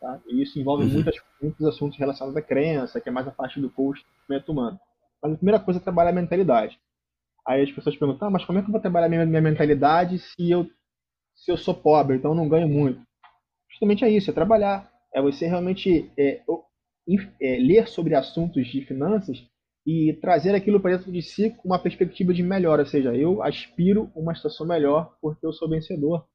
Tá? 0.00 0.18
E 0.26 0.42
isso 0.42 0.58
envolve 0.58 0.82
uhum. 0.82 0.90
muitas, 0.94 1.14
muitos 1.40 1.64
assuntos 1.64 1.96
relacionados 1.96 2.36
à 2.36 2.42
crença, 2.42 3.00
que 3.00 3.08
é 3.08 3.12
mais 3.12 3.28
a 3.28 3.30
parte 3.30 3.60
do 3.60 3.68
do 3.68 4.52
humano. 4.52 4.80
Mas 5.22 5.32
a 5.32 5.36
primeira 5.36 5.60
coisa 5.60 5.78
é 5.78 5.82
trabalhar 5.82 6.10
a 6.10 6.14
mentalidade. 6.14 6.76
Aí 7.46 7.62
as 7.62 7.70
pessoas 7.70 7.96
perguntam, 7.96 8.26
ah, 8.26 8.30
mas 8.32 8.44
como 8.44 8.58
é 8.58 8.62
que 8.62 8.68
eu 8.68 8.72
vou 8.72 8.80
trabalhar 8.80 9.08
minha, 9.08 9.24
minha 9.24 9.40
mentalidade 9.40 10.18
se 10.18 10.50
eu, 10.50 10.68
se 11.36 11.52
eu 11.52 11.56
sou 11.56 11.72
pobre, 11.72 12.16
então 12.16 12.32
eu 12.32 12.36
não 12.36 12.48
ganho 12.48 12.68
muito? 12.68 13.00
Justamente 13.72 14.04
é 14.04 14.10
isso, 14.10 14.30
é 14.30 14.34
trabalhar. 14.34 14.90
É 15.14 15.20
você 15.20 15.46
realmente 15.46 16.10
é, 16.16 16.42
é, 17.40 17.56
ler 17.58 17.88
sobre 17.88 18.14
assuntos 18.14 18.66
de 18.66 18.84
finanças 18.84 19.44
e 19.86 20.16
trazer 20.20 20.54
aquilo 20.54 20.80
para 20.80 20.96
dentro 20.96 21.10
de 21.10 21.20
si 21.20 21.50
com 21.50 21.68
uma 21.68 21.78
perspectiva 21.78 22.32
de 22.32 22.42
melhora. 22.42 22.82
Ou 22.82 22.86
seja, 22.86 23.14
eu 23.14 23.42
aspiro 23.42 24.10
uma 24.14 24.34
situação 24.34 24.66
melhor 24.66 25.16
porque 25.20 25.44
eu 25.44 25.52
sou 25.52 25.68
vencedor. 25.68 26.26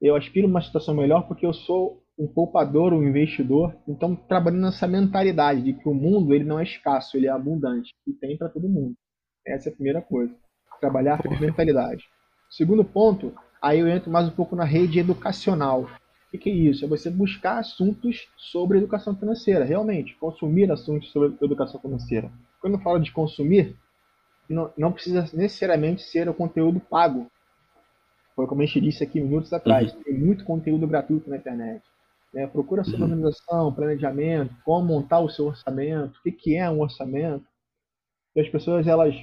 Eu 0.00 0.14
aspiro 0.14 0.46
uma 0.46 0.62
situação 0.62 0.94
melhor 0.94 1.26
porque 1.26 1.44
eu 1.44 1.52
sou 1.52 2.02
um 2.18 2.26
poupador, 2.26 2.92
um 2.92 3.02
investidor. 3.02 3.76
Então, 3.86 4.14
trabalhando 4.14 4.62
nessa 4.62 4.86
mentalidade 4.86 5.62
de 5.62 5.72
que 5.72 5.88
o 5.88 5.94
mundo 5.94 6.34
ele 6.34 6.44
não 6.44 6.58
é 6.58 6.62
escasso, 6.62 7.16
ele 7.16 7.26
é 7.26 7.30
abundante 7.30 7.92
e 8.06 8.12
tem 8.12 8.36
para 8.36 8.48
todo 8.48 8.68
mundo. 8.68 8.94
Essa 9.46 9.68
é 9.68 9.72
a 9.72 9.74
primeira 9.74 10.00
coisa. 10.00 10.34
Trabalhar 10.80 11.22
com 11.22 11.36
mentalidade. 11.40 12.04
Segundo 12.50 12.84
ponto, 12.84 13.34
aí 13.60 13.80
eu 13.80 13.88
entro 13.88 14.10
mais 14.10 14.28
um 14.28 14.32
pouco 14.32 14.54
na 14.54 14.64
rede 14.64 14.98
educacional. 14.98 15.88
O 16.32 16.38
que 16.38 16.50
é 16.50 16.52
isso? 16.52 16.84
É 16.84 16.88
você 16.88 17.10
buscar 17.10 17.58
assuntos 17.58 18.28
sobre 18.36 18.78
educação 18.78 19.16
financeira, 19.16 19.64
realmente. 19.64 20.14
Consumir 20.16 20.70
assuntos 20.70 21.10
sobre 21.10 21.36
educação 21.42 21.80
financeira. 21.80 22.30
Quando 22.60 22.74
eu 22.74 22.80
falo 22.80 22.98
de 22.98 23.10
consumir, 23.10 23.76
não, 24.48 24.70
não 24.76 24.92
precisa 24.92 25.22
necessariamente 25.32 26.02
ser 26.02 26.28
o 26.28 26.34
conteúdo 26.34 26.80
pago. 26.80 27.30
Foi 28.36 28.46
como 28.46 28.62
a 28.62 28.66
gente 28.66 28.80
disse 28.80 29.02
aqui 29.02 29.20
minutos 29.20 29.52
atrás. 29.52 29.92
Uhum. 29.92 30.02
Tem 30.02 30.14
muito 30.14 30.44
conteúdo 30.44 30.86
gratuito 30.86 31.30
na 31.30 31.36
internet. 31.36 31.82
Né? 32.32 32.46
Procura 32.46 32.84
sobre 32.84 32.98
uhum. 32.98 33.04
organização, 33.04 33.72
planejamento, 33.72 34.54
como 34.64 34.86
montar 34.86 35.20
o 35.20 35.30
seu 35.30 35.46
orçamento, 35.46 36.18
o 36.18 36.22
que, 36.22 36.32
que 36.32 36.56
é 36.56 36.68
um 36.68 36.80
orçamento. 36.80 37.44
E 38.36 38.40
as 38.40 38.48
pessoas, 38.48 38.86
elas 38.86 39.14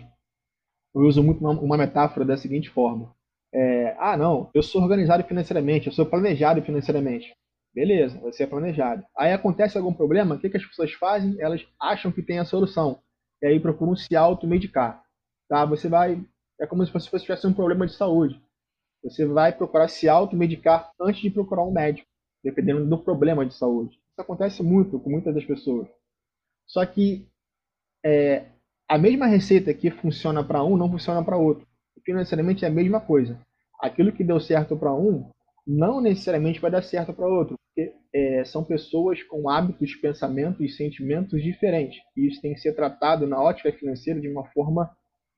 eu 0.95 1.01
uso 1.01 1.21
muito 1.21 1.45
uma 1.45 1.77
metáfora 1.77 2.25
da 2.25 2.37
seguinte 2.37 2.69
forma. 2.69 3.13
É, 3.57 3.95
ah, 3.97 4.17
não, 4.17 4.51
eu 4.53 4.61
sou 4.61 4.81
organizado 4.81 5.23
financeiramente, 5.23 5.87
eu 5.87 5.93
sou 5.93 6.05
planejado 6.05 6.61
financeiramente. 6.61 7.33
Beleza, 7.73 8.19
você 8.19 8.43
é 8.43 8.47
planejado. 8.47 9.05
Aí 9.17 9.31
acontece 9.31 9.77
algum 9.77 9.93
problema, 9.93 10.35
o 10.35 10.39
que, 10.39 10.49
que 10.49 10.57
as 10.57 10.65
pessoas 10.65 10.91
fazem? 10.93 11.39
Elas 11.39 11.65
acham 11.79 12.11
que 12.11 12.21
tem 12.21 12.37
a 12.37 12.45
solução. 12.45 12.99
E 13.41 13.47
aí 13.47 13.59
procuram 13.59 13.95
se 13.95 14.13
automedicar. 14.13 15.01
Tá? 15.47 15.63
Você 15.65 15.87
vai. 15.87 16.21
É 16.59 16.67
como 16.67 16.85
se 16.85 16.91
você 16.91 17.19
tivesse 17.19 17.47
um 17.47 17.53
problema 17.53 17.85
de 17.85 17.93
saúde. 17.93 18.41
Você 19.01 19.25
vai 19.25 19.53
procurar 19.55 19.87
se 19.87 20.09
automedicar 20.09 20.91
antes 20.99 21.21
de 21.21 21.29
procurar 21.29 21.63
um 21.63 21.71
médico, 21.71 22.07
dependendo 22.43 22.85
do 22.85 22.97
problema 22.97 23.45
de 23.45 23.53
saúde. 23.53 23.95
Isso 23.95 24.21
acontece 24.21 24.63
muito 24.63 24.99
com 24.99 25.09
muitas 25.09 25.33
das 25.33 25.45
pessoas. 25.45 25.87
Só 26.67 26.85
que 26.85 27.25
é, 28.05 28.47
a 28.89 28.97
mesma 28.97 29.27
receita 29.27 29.73
que 29.73 29.91
funciona 29.91 30.43
para 30.43 30.63
um 30.63 30.75
não 30.75 30.89
funciona 30.89 31.23
para 31.23 31.37
outro. 31.37 31.65
Financeiramente 32.03 32.65
é 32.65 32.67
a 32.67 32.71
mesma 32.71 32.99
coisa. 32.99 33.39
Aquilo 33.81 34.11
que 34.11 34.23
deu 34.23 34.39
certo 34.39 34.77
para 34.77 34.93
um 34.93 35.29
não 35.67 35.99
necessariamente 35.99 36.59
vai 36.59 36.69
dar 36.69 36.83
certo 36.83 37.13
para 37.13 37.27
outro, 37.27 37.55
porque 37.67 37.93
é, 38.13 38.45
são 38.45 38.63
pessoas 38.63 39.23
com 39.23 39.49
hábitos, 39.49 39.95
pensamentos 39.95 40.61
e 40.61 40.69
sentimentos 40.69 41.41
diferentes. 41.41 41.99
E 42.15 42.27
isso 42.27 42.41
tem 42.41 42.53
que 42.53 42.59
ser 42.59 42.73
tratado 42.73 43.25
na 43.25 43.41
ótica 43.41 43.71
financeira 43.71 44.21
de 44.21 44.29
uma 44.29 44.45
forma 44.51 44.89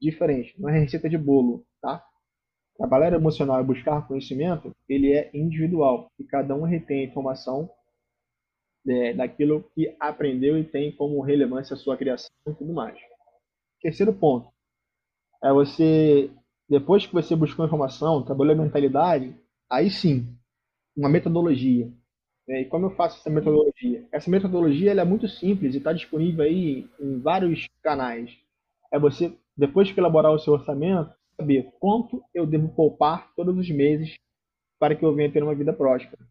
diferente. 0.01 0.53
Não 0.59 0.69
é 0.69 0.79
receita 0.79 1.09
de 1.09 1.17
bolo, 1.17 1.65
tá? 1.81 2.03
Trabalhar 2.77 3.13
emocional 3.13 3.61
e 3.61 3.65
buscar 3.65 4.07
conhecimento, 4.07 4.71
ele 4.87 5.13
é 5.13 5.31
individual 5.33 6.11
e 6.19 6.23
cada 6.23 6.53
um 6.53 6.63
retém 6.63 7.01
a 7.01 7.07
informação 7.09 7.69
é, 8.87 9.13
daquilo 9.13 9.63
que 9.73 9.95
aprendeu 9.99 10.57
e 10.57 10.63
tem 10.63 10.91
como 10.91 11.21
relevância 11.21 11.73
a 11.73 11.77
sua 11.77 11.97
criação 11.97 12.29
e 12.47 12.53
tudo 12.53 12.73
mais. 12.73 12.97
Terceiro 13.81 14.13
ponto 14.13 14.49
é 15.43 15.51
você, 15.51 16.31
depois 16.69 17.05
que 17.05 17.13
você 17.13 17.35
buscou 17.35 17.65
informação, 17.65 18.23
trabalhou 18.23 18.53
a 18.53 18.63
mentalidade, 18.63 19.35
aí 19.69 19.89
sim, 19.89 20.27
uma 20.95 21.09
metodologia. 21.09 21.91
E 22.47 22.65
como 22.65 22.85
eu 22.85 22.95
faço 22.95 23.19
essa 23.19 23.29
metodologia? 23.29 24.07
Essa 24.11 24.29
metodologia 24.29 24.91
é 24.91 25.03
muito 25.03 25.27
simples 25.27 25.75
e 25.75 25.77
está 25.77 25.91
disponível 25.91 26.45
aí 26.45 26.87
em 26.99 27.19
vários 27.19 27.67
canais. 27.81 28.37
É 28.91 28.97
você, 28.97 29.37
depois 29.55 29.91
que 29.91 29.99
elaborar 29.99 30.31
o 30.31 30.39
seu 30.39 30.53
orçamento, 30.53 31.13
saber 31.35 31.71
quanto 31.79 32.23
eu 32.33 32.45
devo 32.45 32.69
poupar 32.69 33.33
todos 33.35 33.57
os 33.57 33.69
meses 33.69 34.17
para 34.79 34.95
que 34.95 35.03
eu 35.03 35.13
venha 35.13 35.31
ter 35.31 35.43
uma 35.43 35.55
vida 35.55 35.73
próspera. 35.73 36.21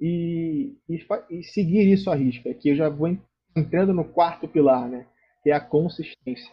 E, 0.00 0.76
e, 0.88 1.06
e 1.30 1.42
seguir 1.42 1.90
isso 1.92 2.10
à 2.10 2.14
risca, 2.14 2.54
que 2.54 2.70
eu 2.70 2.76
já 2.76 2.88
vou 2.88 3.16
entrando 3.56 3.92
no 3.92 4.04
quarto 4.04 4.48
pilar, 4.48 4.88
né? 4.88 5.06
que 5.42 5.50
é 5.50 5.54
a 5.54 5.60
consistência. 5.60 6.52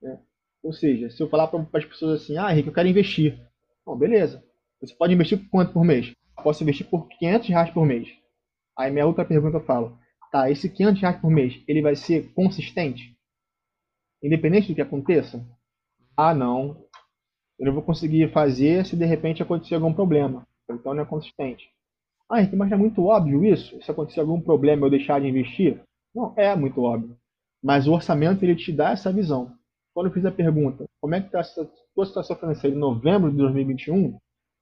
Né? 0.00 0.20
Ou 0.66 0.72
seja, 0.72 1.08
se 1.08 1.22
eu 1.22 1.28
falar 1.28 1.46
para 1.46 1.64
as 1.74 1.84
pessoas 1.84 2.20
assim, 2.20 2.36
ah, 2.36 2.50
Henrique, 2.50 2.68
eu 2.68 2.74
quero 2.74 2.88
investir. 2.88 3.38
Bom, 3.86 3.96
beleza. 3.96 4.42
Você 4.80 4.92
pode 4.96 5.14
investir 5.14 5.38
por 5.38 5.48
quanto 5.48 5.72
por 5.72 5.84
mês? 5.84 6.12
posso 6.42 6.64
investir 6.64 6.88
por 6.88 7.06
500 7.08 7.48
reais 7.48 7.70
por 7.70 7.86
mês. 7.86 8.08
Aí 8.76 8.90
minha 8.90 9.06
outra 9.06 9.24
pergunta 9.24 9.58
eu 9.58 9.64
falo, 9.64 9.96
tá, 10.32 10.50
esse 10.50 10.68
500 10.68 11.00
reais 11.00 11.20
por 11.20 11.30
mês, 11.30 11.62
ele 11.68 11.82
vai 11.82 11.94
ser 11.94 12.32
consistente? 12.34 13.16
Independente 14.20 14.66
do 14.66 14.74
que 14.74 14.82
aconteça? 14.82 15.46
Ah, 16.16 16.34
não. 16.34 16.84
Eu 17.58 17.66
não 17.66 17.72
vou 17.72 17.82
conseguir 17.82 18.32
fazer 18.32 18.84
se 18.84 18.96
de 18.96 19.04
repente 19.04 19.44
acontecer 19.44 19.76
algum 19.76 19.94
problema. 19.94 20.46
Então 20.68 20.94
não 20.94 21.04
é 21.04 21.06
consistente. 21.06 21.70
Ah, 22.28 22.40
Henrique, 22.40 22.56
mas 22.56 22.72
é 22.72 22.76
muito 22.76 23.04
óbvio 23.04 23.44
isso? 23.44 23.80
Se 23.82 23.90
acontecer 23.90 24.18
algum 24.18 24.40
problema 24.40 24.84
eu 24.84 24.90
deixar 24.90 25.20
de 25.20 25.28
investir? 25.28 25.80
Não, 26.12 26.34
é 26.36 26.56
muito 26.56 26.82
óbvio. 26.82 27.16
Mas 27.62 27.86
o 27.86 27.92
orçamento 27.92 28.44
ele 28.44 28.56
te 28.56 28.72
dá 28.72 28.90
essa 28.90 29.12
visão 29.12 29.55
quando 29.96 30.08
eu 30.08 30.12
fiz 30.12 30.26
a 30.26 30.30
pergunta, 30.30 30.84
como 31.00 31.14
é 31.14 31.22
que 31.22 31.28
está 31.28 31.40
a 31.40 31.42
sua 31.42 32.04
situação 32.04 32.36
financeira 32.36 32.76
em 32.76 32.78
novembro 32.78 33.30
de 33.30 33.38
2021, 33.38 34.18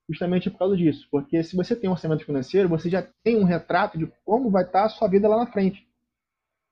justamente 0.09 0.49
por 0.49 0.59
causa 0.61 0.77
disso. 0.77 1.09
Porque 1.11 1.43
se 1.43 1.57
você 1.57 1.75
tem 1.75 1.91
um 1.91 1.93
orçamento 1.95 2.25
financeiro, 2.25 2.69
você 2.69 2.89
já 2.89 3.03
tem 3.25 3.37
um 3.37 3.43
retrato 3.43 3.99
de 3.99 4.07
como 4.25 4.49
vai 4.49 4.63
estar 4.63 4.83
tá 4.83 4.87
a 4.87 4.89
sua 4.89 5.09
vida 5.09 5.27
lá 5.27 5.39
na 5.39 5.51
frente. 5.51 5.85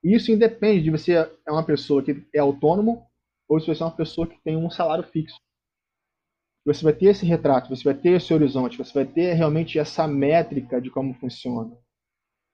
E 0.04 0.14
isso 0.14 0.30
independe 0.30 0.84
de 0.84 0.90
você 0.92 1.12
é 1.12 1.50
uma 1.50 1.66
pessoa 1.66 2.04
que 2.04 2.24
é 2.32 2.38
autônomo 2.38 3.04
ou 3.48 3.58
se 3.58 3.66
você 3.66 3.82
é 3.82 3.86
uma 3.86 3.96
pessoa 3.96 4.28
que 4.28 4.40
tem 4.44 4.56
um 4.56 4.70
salário 4.70 5.02
fixo. 5.10 5.40
Você 6.64 6.84
vai 6.84 6.92
ter 6.92 7.06
esse 7.06 7.26
retrato, 7.26 7.68
você 7.68 7.82
vai 7.82 7.94
ter 7.94 8.10
esse 8.10 8.32
horizonte, 8.32 8.78
você 8.78 8.94
vai 8.94 9.04
ter 9.04 9.32
realmente 9.32 9.76
essa 9.76 10.06
métrica 10.06 10.80
de 10.80 10.88
como 10.88 11.14
funciona. 11.14 11.76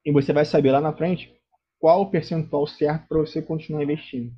E 0.07 0.11
você 0.11 0.33
vai 0.33 0.47
saber 0.47 0.73
lá 0.73 0.81
na 0.81 0.95
frente 0.95 1.39
qual 1.79 2.01
o 2.01 2.11
percentual 2.11 2.67
certo 2.67 3.07
para 3.09 3.19
você 3.19 3.43
continuar 3.43 3.83
investindo. 3.83 4.33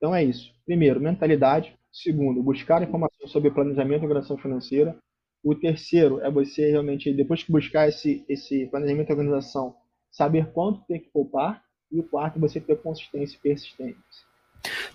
Então 0.00 0.14
é 0.14 0.24
isso. 0.24 0.50
Primeiro, 0.64 0.98
mentalidade. 0.98 1.76
Segundo, 1.92 2.42
buscar 2.42 2.82
informação 2.82 3.28
sobre 3.28 3.50
planejamento 3.50 4.00
e 4.00 4.06
organização 4.06 4.38
financeira. 4.38 4.96
O 5.44 5.54
terceiro 5.54 6.20
é 6.20 6.30
você 6.30 6.70
realmente, 6.70 7.12
depois 7.12 7.42
que 7.42 7.52
buscar 7.52 7.86
esse, 7.86 8.24
esse 8.26 8.66
planejamento 8.66 9.10
e 9.10 9.12
organização, 9.12 9.74
saber 10.10 10.50
quanto 10.52 10.86
tem 10.86 10.98
que 10.98 11.10
poupar. 11.10 11.62
E 11.92 12.00
o 12.00 12.04
quarto, 12.04 12.40
você 12.40 12.60
ter 12.60 12.80
consistência 12.80 13.36
e 13.36 13.40
persistência. 13.40 14.30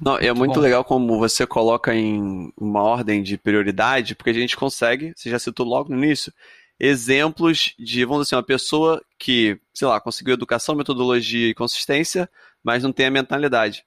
Não, 0.02 0.18
é 0.18 0.34
muito 0.34 0.56
Bom. 0.56 0.62
legal 0.62 0.84
como 0.84 1.20
você 1.20 1.46
coloca 1.46 1.94
em 1.94 2.52
uma 2.58 2.82
ordem 2.82 3.22
de 3.22 3.38
prioridade, 3.38 4.16
porque 4.16 4.30
a 4.30 4.34
gente 4.34 4.56
consegue, 4.56 5.14
você 5.16 5.30
já 5.30 5.38
citou 5.38 5.68
logo 5.68 5.90
no 5.90 6.04
início, 6.04 6.34
exemplos 6.80 7.76
de, 7.78 8.06
vamos 8.06 8.24
dizer 8.24 8.36
assim, 8.36 8.40
uma 8.40 8.44
pessoa 8.44 9.04
que, 9.20 9.60
sei 9.74 9.88
lá, 9.88 10.00
conseguiu 10.00 10.34
educação, 10.34 10.74
metodologia 10.74 11.50
e 11.50 11.54
consistência, 11.54 12.30
mas 12.64 12.82
não 12.82 12.92
tem 12.92 13.08
a 13.08 13.12
mentalidade. 13.12 13.84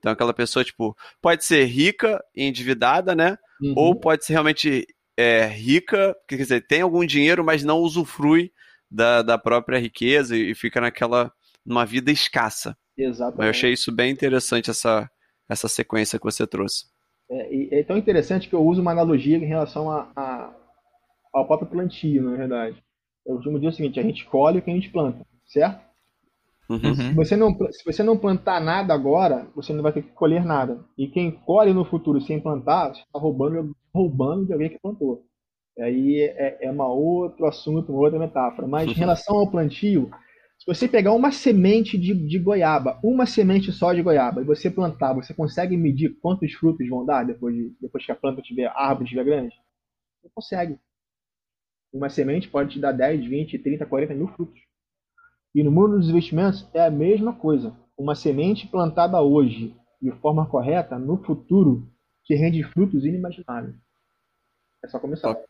Então, 0.00 0.12
aquela 0.12 0.34
pessoa, 0.34 0.64
tipo, 0.64 0.96
pode 1.20 1.44
ser 1.44 1.64
rica 1.66 2.22
e 2.34 2.44
endividada, 2.44 3.14
né? 3.14 3.36
Uhum. 3.62 3.74
Ou 3.76 3.94
pode 3.94 4.24
ser 4.24 4.32
realmente 4.32 4.86
é, 5.16 5.46
rica, 5.46 6.16
quer 6.26 6.36
dizer, 6.36 6.66
tem 6.66 6.80
algum 6.80 7.04
dinheiro, 7.04 7.44
mas 7.44 7.62
não 7.62 7.78
usufrui 7.78 8.50
da, 8.90 9.20
da 9.20 9.38
própria 9.38 9.78
riqueza 9.78 10.34
e 10.34 10.54
fica 10.54 10.80
naquela, 10.80 11.30
numa 11.64 11.84
vida 11.84 12.10
escassa. 12.10 12.76
Exatamente. 12.96 13.44
Eu 13.44 13.50
achei 13.50 13.72
isso 13.72 13.92
bem 13.92 14.10
interessante, 14.10 14.70
essa, 14.70 15.08
essa 15.48 15.68
sequência 15.68 16.18
que 16.18 16.24
você 16.24 16.46
trouxe. 16.46 16.86
É, 17.30 17.80
é 17.80 17.82
tão 17.84 17.98
interessante 17.98 18.48
que 18.48 18.54
eu 18.54 18.64
uso 18.64 18.80
uma 18.80 18.92
analogia 18.92 19.36
em 19.36 19.44
relação 19.44 19.90
a, 19.90 20.10
a, 20.16 20.54
ao 21.32 21.46
próprio 21.46 21.68
plantio, 21.68 22.22
na 22.22 22.36
verdade. 22.36 22.82
Eu 23.26 23.34
costumo 23.36 23.58
dizer 23.58 23.68
o 23.68 23.72
seguinte, 23.72 24.00
a 24.00 24.02
gente 24.02 24.24
colhe 24.24 24.58
o 24.58 24.62
que 24.62 24.70
a 24.70 24.74
gente 24.74 24.88
planta, 24.88 25.24
certo? 25.46 25.89
Uhum. 26.70 26.94
Se, 26.94 27.14
você 27.14 27.36
não, 27.36 27.52
se 27.72 27.84
você 27.84 28.02
não 28.02 28.16
plantar 28.16 28.60
nada 28.60 28.94
agora, 28.94 29.50
você 29.56 29.72
não 29.72 29.82
vai 29.82 29.92
ter 29.92 30.02
que 30.02 30.12
colher 30.12 30.44
nada. 30.44 30.84
E 30.96 31.08
quem 31.08 31.30
colhe 31.32 31.72
no 31.72 31.84
futuro 31.84 32.20
sem 32.20 32.40
plantar, 32.40 32.92
está 32.92 33.18
roubando, 33.18 33.76
roubando 33.94 34.46
de 34.46 34.52
alguém 34.52 34.70
que 34.70 34.78
plantou. 34.80 35.24
Aí 35.78 36.20
é, 36.36 36.66
é 36.66 36.70
uma 36.70 36.88
outro 36.88 37.46
assunto, 37.46 37.92
uma 37.92 38.02
outra 38.02 38.18
metáfora. 38.18 38.68
Mas 38.68 38.90
em 38.90 38.94
relação 38.98 39.36
ao 39.38 39.50
plantio, 39.50 40.10
Se 40.58 40.66
você 40.66 40.88
pegar 40.88 41.14
uma 41.14 41.32
semente 41.32 41.98
de, 41.98 42.14
de 42.14 42.38
goiaba, 42.38 43.00
uma 43.04 43.26
semente 43.26 43.72
só 43.72 43.92
de 43.94 44.02
goiaba, 44.02 44.42
e 44.42 44.44
você 44.46 44.70
plantar, 44.70 45.14
você 45.14 45.34
consegue 45.34 45.76
medir 45.76 46.18
quantos 46.22 46.52
frutos 46.54 46.88
vão 46.88 47.04
dar 47.06 47.24
depois, 47.24 47.54
de, 47.56 47.74
depois 47.80 48.04
que 48.06 48.12
a 48.12 48.16
planta 48.16 48.42
tiver, 48.42 48.66
a 48.66 48.88
árvore 48.88 49.04
estiver 49.06 49.24
grande? 49.24 49.56
Não 50.24 50.30
consegue. 50.34 50.78
Uma 51.92 52.10
semente 52.10 52.48
pode 52.48 52.72
te 52.74 52.80
dar 52.80 52.92
10, 52.92 53.24
20, 53.26 53.58
30, 53.58 53.86
40 53.86 54.14
mil 54.14 54.28
frutos. 54.28 54.60
E 55.54 55.62
no 55.62 55.70
mundo 55.70 55.98
dos 55.98 56.08
investimentos 56.08 56.68
é 56.72 56.84
a 56.84 56.90
mesma 56.90 57.32
coisa. 57.32 57.74
Uma 57.98 58.14
semente 58.14 58.66
plantada 58.66 59.20
hoje 59.20 59.74
de 60.00 60.10
forma 60.20 60.46
correta, 60.46 60.98
no 60.98 61.22
futuro, 61.22 61.86
te 62.24 62.34
rende 62.34 62.62
frutos 62.62 63.04
inimagináveis. 63.04 63.74
É 64.82 64.88
só 64.88 64.98
começar. 64.98 65.34
Top. 65.34 65.46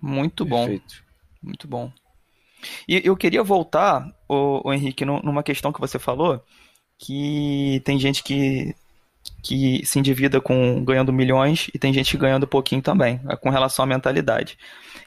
Muito 0.00 0.46
Perfeito. 0.46 1.04
bom. 1.42 1.48
Muito 1.48 1.68
bom. 1.68 1.92
E 2.86 3.00
eu 3.02 3.16
queria 3.16 3.42
voltar, 3.42 4.06
o 4.28 4.72
Henrique, 4.72 5.04
numa 5.04 5.42
questão 5.42 5.72
que 5.72 5.80
você 5.80 5.98
falou, 5.98 6.44
que 6.98 7.80
tem 7.84 7.98
gente 7.98 8.22
que, 8.22 8.74
que 9.42 9.84
se 9.84 9.98
endivida 9.98 10.40
com 10.40 10.84
ganhando 10.84 11.12
milhões 11.12 11.68
e 11.74 11.78
tem 11.78 11.92
gente 11.92 12.16
ganhando 12.16 12.46
pouquinho 12.46 12.82
também, 12.82 13.20
é, 13.28 13.36
com 13.36 13.50
relação 13.50 13.84
à 13.84 13.86
mentalidade. 13.86 14.58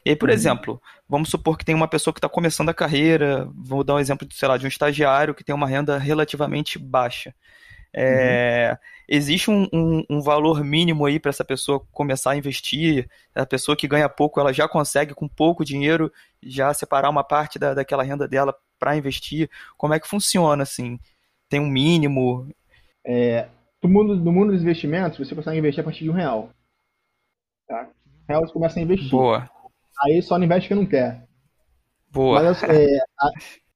E 0.06 0.10
aí, 0.10 0.16
por 0.16 0.30
uhum. 0.30 0.36
exemplo, 0.36 0.82
vamos 1.08 1.30
supor 1.30 1.58
que 1.58 1.66
tem 1.66 1.76
uma 1.76 1.88
pessoa 1.88 2.14
que 2.14 2.18
está 2.20 2.30
começando 2.30 2.70
a 2.70 2.74
carreira, 2.74 3.48
vou 3.56 3.84
dar 3.84 3.96
um 3.96 4.00
exemplo, 4.00 4.28
sei 4.32 4.48
lá, 4.48 4.58
de 4.58 4.66
um 4.66 4.70
estagiário 4.70 5.34
que 5.34 5.44
tem 5.44 5.54
uma 5.54 5.68
renda 5.68 5.98
relativamente 5.98 6.78
baixa. 6.80 7.34
É, 7.96 8.72
uhum. 8.72 8.78
Existe 9.08 9.52
um, 9.52 9.68
um, 9.72 10.04
um, 10.10 10.22
valor 10.22 10.64
mínimo 10.64 11.06
aí 11.06 11.20
para 11.20 11.30
essa 11.30 11.46
pessoa 11.46 11.80
começar 11.92 12.32
a 12.32 12.36
investir? 12.36 13.08
A 13.36 13.46
pessoa 13.46 13.78
que 13.78 13.88
ganha 13.88 14.10
pouco, 14.10 14.40
ela 14.40 14.52
já 14.52 14.68
consegue, 14.68 15.14
com 15.14 15.28
pouco 15.28 15.64
dinheiro, 15.64 16.12
já 16.42 16.74
separar 16.74 17.10
uma 17.10 17.24
parte 17.24 17.60
da, 17.60 17.76
daquela 17.76 18.04
renda 18.04 18.28
dela 18.28 18.56
para 18.80 18.98
investir? 18.98 19.50
Como 19.78 19.94
é 19.94 20.00
que 20.00 20.08
funciona 20.08 20.64
assim? 20.64 21.00
Tem 21.48 21.60
um 21.60 21.68
mínimo? 21.68 22.50
É, 23.06 23.48
no, 23.84 23.90
mundo, 23.90 24.16
no 24.16 24.32
mundo 24.32 24.52
dos 24.52 24.62
investimentos, 24.62 25.20
você 25.20 25.36
consegue 25.36 25.60
investir 25.60 25.82
a 25.82 25.84
partir 25.84 26.04
de 26.04 26.10
um 26.10 26.14
real. 26.14 26.50
Tá? 27.68 27.90
real 28.28 28.42
você 28.42 28.54
começa 28.54 28.80
a 28.80 28.84
investir. 28.84 29.12
Boa. 29.12 29.50
Aí 30.02 30.22
só 30.22 30.38
não 30.38 30.46
investe 30.46 30.68
que 30.68 30.76
não 30.76 30.86
quer. 30.86 31.26
Boa. 32.12 32.42
Mas, 32.42 32.64
é, 32.64 32.98
a, 33.20 33.30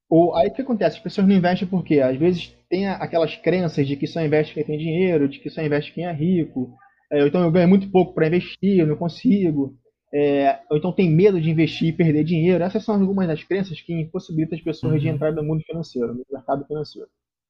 ou, 0.10 0.36
aí 0.36 0.48
o 0.48 0.54
que 0.54 0.62
acontece? 0.62 0.98
As 0.98 1.04
pessoas 1.04 1.28
não 1.28 1.36
investem 1.36 1.68
porque 1.68 2.00
às 2.00 2.18
vezes 2.18 2.56
tem 2.70 2.88
aquelas 2.88 3.36
crenças 3.36 3.88
de 3.88 3.96
que 3.96 4.08
só 4.08 4.22
investe 4.22 4.54
quem 4.54 4.64
tem 4.64 4.78
dinheiro, 4.78 5.28
de 5.28 5.40
que 5.40 5.50
só 5.50 5.62
investe 5.62 5.94
quem 5.94 6.06
é 6.06 6.12
rico, 6.12 6.76
é, 7.12 7.26
então 7.26 7.42
eu 7.42 7.52
ganho 7.52 7.68
muito 7.68 7.90
pouco 7.90 8.14
para 8.14 8.28
investir, 8.28 8.80
eu 8.80 8.88
não 8.88 8.96
consigo, 8.96 9.78
é, 10.14 10.60
ou 10.70 10.78
então 10.78 10.92
tem 10.92 11.10
medo 11.10 11.40
de 11.40 11.50
investir 11.50 11.90
e 11.90 11.94
perder 11.94 12.24
dinheiro. 12.24 12.64
Essas 12.64 12.84
são 12.84 12.96
algumas 12.96 13.28
das 13.28 13.44
crenças 13.44 13.80
que 13.82 13.94
impossibilitam 13.94 14.58
as 14.58 14.64
pessoas 14.64 14.94
uhum. 14.94 15.00
de 15.00 15.08
entrar 15.08 15.32
no 15.32 15.44
mundo 15.44 15.64
financeiro, 15.64 16.14
no 16.14 16.26
mercado 16.32 16.66
financeiro. 16.66 17.10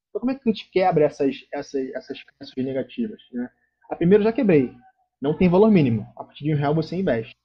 Então, 0.09 0.21
como 0.21 0.31
é 0.31 0.35
que 0.35 0.41
a 0.47 0.51
gente 0.51 0.69
quebra 0.71 1.05
essas, 1.05 1.45
essas, 1.51 1.89
essas 1.93 2.23
crenças 2.23 2.53
negativas? 2.57 3.21
Né? 3.31 3.49
A 3.89 3.95
primeira 3.95 4.21
eu 4.23 4.25
já 4.25 4.33
quebrei. 4.33 4.73
Não 5.21 5.37
tem 5.37 5.49
valor 5.49 5.71
mínimo. 5.71 6.07
A 6.15 6.23
partir 6.23 6.43
de 6.43 6.53
um 6.53 6.57
real 6.57 6.75
você 6.75 6.95
investe. 6.95 7.35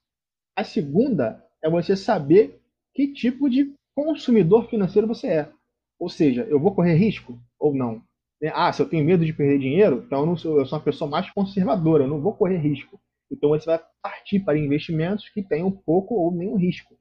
A 0.57 0.65
segunda 0.65 1.45
é 1.63 1.71
você 1.71 1.97
saber 1.97 2.61
que 2.95 3.13
tipo 3.13 3.49
de 3.49 3.75
consumidor 3.95 4.69
financeiro 4.69 5.07
você 5.07 5.29
é. 5.29 5.53
Ou 5.99 6.09
seja, 6.09 6.43
eu 6.45 6.59
vou 6.61 6.75
correr 6.75 6.95
risco 6.95 7.39
ou 7.59 7.75
não? 7.75 8.03
Né? 8.41 8.51
Ah, 8.55 8.73
se 8.73 8.83
eu 8.83 8.89
tenho 8.89 9.05
medo 9.05 9.25
de 9.25 9.33
perder 9.33 9.59
dinheiro, 9.59 10.03
então 10.05 10.21
eu, 10.21 10.27
não 10.27 10.37
sou, 10.37 10.59
eu 10.59 10.67
sou 10.67 10.79
uma 10.79 10.85
pessoa 10.85 11.09
mais 11.09 11.31
conservadora, 11.31 12.05
eu 12.05 12.09
não 12.09 12.21
vou 12.21 12.35
correr 12.35 12.59
risco. 12.59 13.01
Então 13.31 13.51
você 13.51 13.67
vai 13.67 13.81
partir 14.03 14.41
para 14.41 14.59
investimentos 14.59 15.29
que 15.29 15.43
tenham 15.43 15.71
pouco 15.71 16.15
ou 16.15 16.33
nenhum 16.33 16.57
risco. 16.57 16.95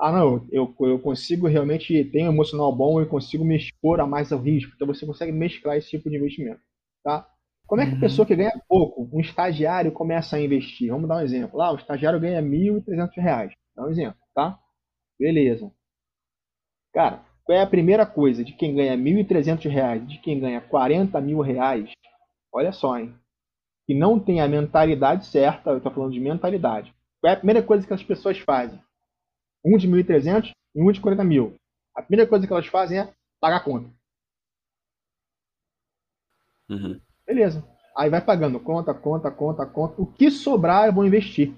Ah, 0.00 0.10
não, 0.10 0.48
eu, 0.50 0.74
eu 0.80 0.98
consigo 0.98 1.46
realmente 1.46 2.04
ter 2.06 2.24
um 2.24 2.32
emocional 2.32 2.74
bom 2.74 3.02
e 3.02 3.06
consigo 3.06 3.44
me 3.44 3.54
expor 3.54 4.00
a 4.00 4.06
mais 4.06 4.32
ao 4.32 4.40
risco. 4.40 4.72
Então 4.74 4.86
você 4.86 5.04
consegue 5.04 5.30
mesclar 5.30 5.76
esse 5.76 5.90
tipo 5.90 6.08
de 6.08 6.16
investimento. 6.16 6.60
Tá? 7.04 7.28
Como 7.66 7.82
é 7.82 7.84
que 7.84 7.92
a 7.92 7.94
uhum. 7.94 8.00
pessoa 8.00 8.26
que 8.26 8.34
ganha 8.34 8.60
pouco, 8.66 9.08
um 9.12 9.20
estagiário, 9.20 9.92
começa 9.92 10.36
a 10.36 10.40
investir? 10.40 10.90
Vamos 10.90 11.06
dar 11.06 11.18
um 11.18 11.20
exemplo. 11.20 11.58
Lá, 11.58 11.70
o 11.70 11.76
estagiário 11.76 12.18
ganha 12.18 12.40
R$ 12.40 12.48
1.300. 12.48 13.52
Dá 13.76 13.84
um 13.84 13.90
exemplo, 13.90 14.18
tá? 14.34 14.58
Beleza. 15.18 15.70
Cara, 16.94 17.22
qual 17.44 17.58
é 17.58 17.62
a 17.62 17.66
primeira 17.66 18.06
coisa 18.06 18.42
de 18.42 18.54
quem 18.54 18.74
ganha 18.74 18.96
R$ 18.96 19.02
1.300, 19.02 20.06
de 20.06 20.18
quem 20.18 20.40
ganha 20.40 20.62
40 20.62 21.20
mil 21.20 21.40
reais? 21.40 21.90
Olha 22.52 22.72
só, 22.72 22.98
hein? 22.98 23.14
Que 23.86 23.94
não 23.94 24.18
tem 24.18 24.40
a 24.40 24.48
mentalidade 24.48 25.26
certa, 25.26 25.70
eu 25.70 25.76
estou 25.76 25.92
falando 25.92 26.12
de 26.12 26.20
mentalidade. 26.20 26.92
Qual 27.20 27.30
é 27.30 27.34
a 27.34 27.38
primeira 27.38 27.62
coisa 27.62 27.86
que 27.86 27.92
as 27.92 28.02
pessoas 28.02 28.38
fazem? 28.38 28.80
Um 29.64 29.76
de 29.76 29.88
1.300 29.88 30.52
e 30.74 30.82
um 30.82 30.90
de 30.90 31.00
40 31.00 31.24
mil. 31.24 31.54
A 31.94 32.02
primeira 32.02 32.28
coisa 32.28 32.46
que 32.46 32.52
elas 32.52 32.66
fazem 32.66 32.98
é 32.98 33.12
pagar 33.40 33.56
a 33.56 33.64
conta. 33.64 33.90
Uhum. 36.68 37.00
Beleza. 37.26 37.64
Aí 37.96 38.08
vai 38.08 38.20
pagando 38.20 38.60
conta, 38.60 38.94
conta, 38.94 39.30
conta, 39.30 39.66
conta. 39.66 40.00
O 40.00 40.06
que 40.06 40.30
sobrar 40.30 40.86
eu 40.86 40.92
vou 40.92 41.06
investir. 41.06 41.52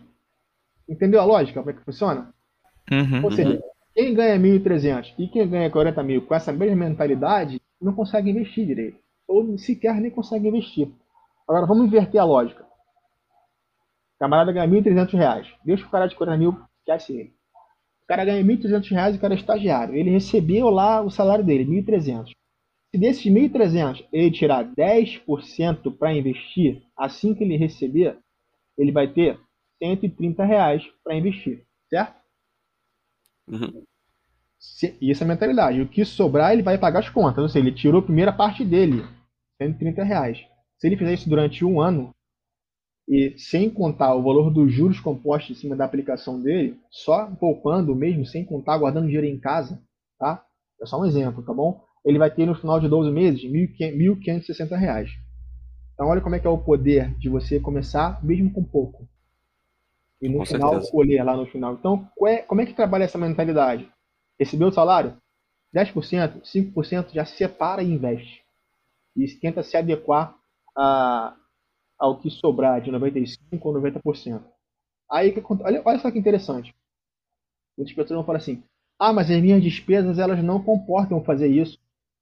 Entendeu 0.88 1.20
a 1.20 1.24
lógica? 1.24 1.60
Como 1.60 1.70
é 1.70 1.74
que 1.74 1.84
funciona? 1.84 2.32
Uhum, 2.90 3.24
Ou 3.24 3.30
seja, 3.30 3.50
uhum. 3.50 3.72
Quem 3.94 4.14
ganha 4.14 4.38
1.300 4.38 5.14
e 5.18 5.28
quem 5.28 5.48
ganha 5.48 5.70
40 5.70 6.02
mil 6.02 6.22
com 6.22 6.34
essa 6.34 6.50
mesma 6.50 6.76
mentalidade 6.76 7.60
não 7.80 7.94
consegue 7.94 8.30
investir 8.30 8.66
direito. 8.66 8.98
Ou 9.28 9.58
sequer 9.58 9.94
nem 10.00 10.10
consegue 10.10 10.48
investir. 10.48 10.90
Agora 11.46 11.66
vamos 11.66 11.86
inverter 11.86 12.20
a 12.20 12.24
lógica. 12.24 12.64
O 12.64 14.18
camarada 14.18 14.52
ganha 14.52 14.66
1.300 14.66 15.12
reais. 15.12 15.54
Deixa 15.64 15.86
o 15.86 15.90
cara 15.90 16.06
de 16.06 16.16
40 16.16 16.38
mil, 16.38 16.58
esquece 16.78 17.12
ele. 17.12 17.34
O 18.04 18.06
cara 18.08 18.24
ganha 18.24 18.44
1.300 18.44 18.90
reais 18.90 19.14
e 19.14 19.18
o 19.18 19.20
cara 19.20 19.34
é 19.34 19.36
estagiário. 19.36 19.94
Ele 19.94 20.10
recebeu 20.10 20.68
lá 20.68 21.00
o 21.00 21.10
salário 21.10 21.44
dele, 21.44 21.64
1.300. 21.64 22.30
Se 22.90 23.00
desses 23.00 23.24
1.300 23.24 24.06
ele 24.12 24.30
tirar 24.30 24.64
10% 24.64 25.96
para 25.96 26.14
investir, 26.14 26.82
assim 26.96 27.34
que 27.34 27.42
ele 27.42 27.56
receber, 27.56 28.18
ele 28.76 28.92
vai 28.92 29.10
ter 29.10 29.40
130 29.82 30.44
reais 30.44 30.82
para 31.02 31.16
investir, 31.16 31.64
certo? 31.88 32.14
Uhum. 33.48 33.82
Se, 34.58 34.96
isso 35.00 35.22
é 35.22 35.26
a 35.26 35.28
mentalidade. 35.28 35.80
O 35.80 35.88
que 35.88 36.04
sobrar, 36.04 36.52
ele 36.52 36.62
vai 36.62 36.78
pagar 36.78 37.00
as 37.00 37.08
contas. 37.08 37.42
Ou 37.42 37.48
seja, 37.48 37.66
ele 37.66 37.74
tirou 37.74 38.00
a 38.00 38.04
primeira 38.04 38.32
parte 38.32 38.64
dele, 38.64 39.02
130 39.60 40.04
reais. 40.04 40.38
Se 40.78 40.86
ele 40.86 40.96
fizer 40.96 41.14
isso 41.14 41.28
durante 41.28 41.64
um 41.64 41.80
ano, 41.80 42.14
e 43.08 43.34
sem 43.36 43.68
contar 43.68 44.14
o 44.14 44.22
valor 44.22 44.50
dos 44.50 44.72
juros 44.72 45.00
compostos 45.00 45.56
em 45.56 45.60
cima 45.60 45.76
da 45.76 45.84
aplicação 45.84 46.40
dele, 46.40 46.78
só 46.90 47.26
poupando 47.26 47.94
mesmo, 47.94 48.24
sem 48.24 48.44
contar, 48.44 48.78
guardando 48.78 49.06
dinheiro 49.06 49.26
em 49.26 49.38
casa, 49.38 49.80
tá? 50.18 50.44
É 50.80 50.86
só 50.86 51.00
um 51.00 51.04
exemplo, 51.04 51.42
tá 51.42 51.52
bom? 51.52 51.84
Ele 52.04 52.18
vai 52.18 52.30
ter 52.30 52.46
no 52.46 52.54
final 52.54 52.80
de 52.80 52.88
12 52.88 53.10
meses 53.10 53.42
1.560 53.42 54.76
reais. 54.76 55.10
Então 55.94 56.08
olha 56.08 56.20
como 56.20 56.34
é 56.34 56.40
que 56.40 56.46
é 56.46 56.50
o 56.50 56.58
poder 56.58 57.14
de 57.18 57.28
você 57.28 57.60
começar 57.60 58.22
mesmo 58.24 58.52
com 58.52 58.64
pouco. 58.64 59.06
E 60.20 60.28
no 60.28 60.38
Com 60.38 60.46
final 60.46 60.70
certeza. 60.70 60.92
colher 60.92 61.24
lá 61.24 61.36
no 61.36 61.46
final. 61.46 61.74
Então, 61.74 62.08
é, 62.26 62.38
como 62.38 62.60
é 62.60 62.66
que 62.66 62.74
trabalha 62.74 63.04
essa 63.04 63.18
mentalidade? 63.18 63.90
Recebeu 64.38 64.68
o 64.68 64.72
salário? 64.72 65.16
10%, 65.74 66.42
5% 66.42 67.12
já 67.12 67.24
separa 67.24 67.82
e 67.82 67.92
investe. 67.92 68.42
E 69.16 69.26
tenta 69.26 69.62
se 69.62 69.76
adequar 69.76 70.34
a, 70.76 71.34
ao 72.02 72.18
que 72.18 72.28
sobrar 72.28 72.80
de 72.80 72.90
95% 72.90 73.60
ou 73.62 73.72
90%. 73.74 74.42
Aí, 75.08 75.32
olha, 75.60 75.82
olha 75.84 75.98
só 76.00 76.10
que 76.10 76.18
interessante. 76.18 76.74
Muitas 77.78 77.94
pessoas 77.94 78.16
vão 78.16 78.24
falar 78.24 78.38
assim: 78.38 78.60
ah, 78.98 79.12
mas 79.12 79.30
as 79.30 79.40
minhas 79.40 79.62
despesas 79.62 80.18
elas 80.18 80.42
não 80.42 80.60
comportam 80.60 81.22
fazer 81.22 81.46
isso. 81.46 81.78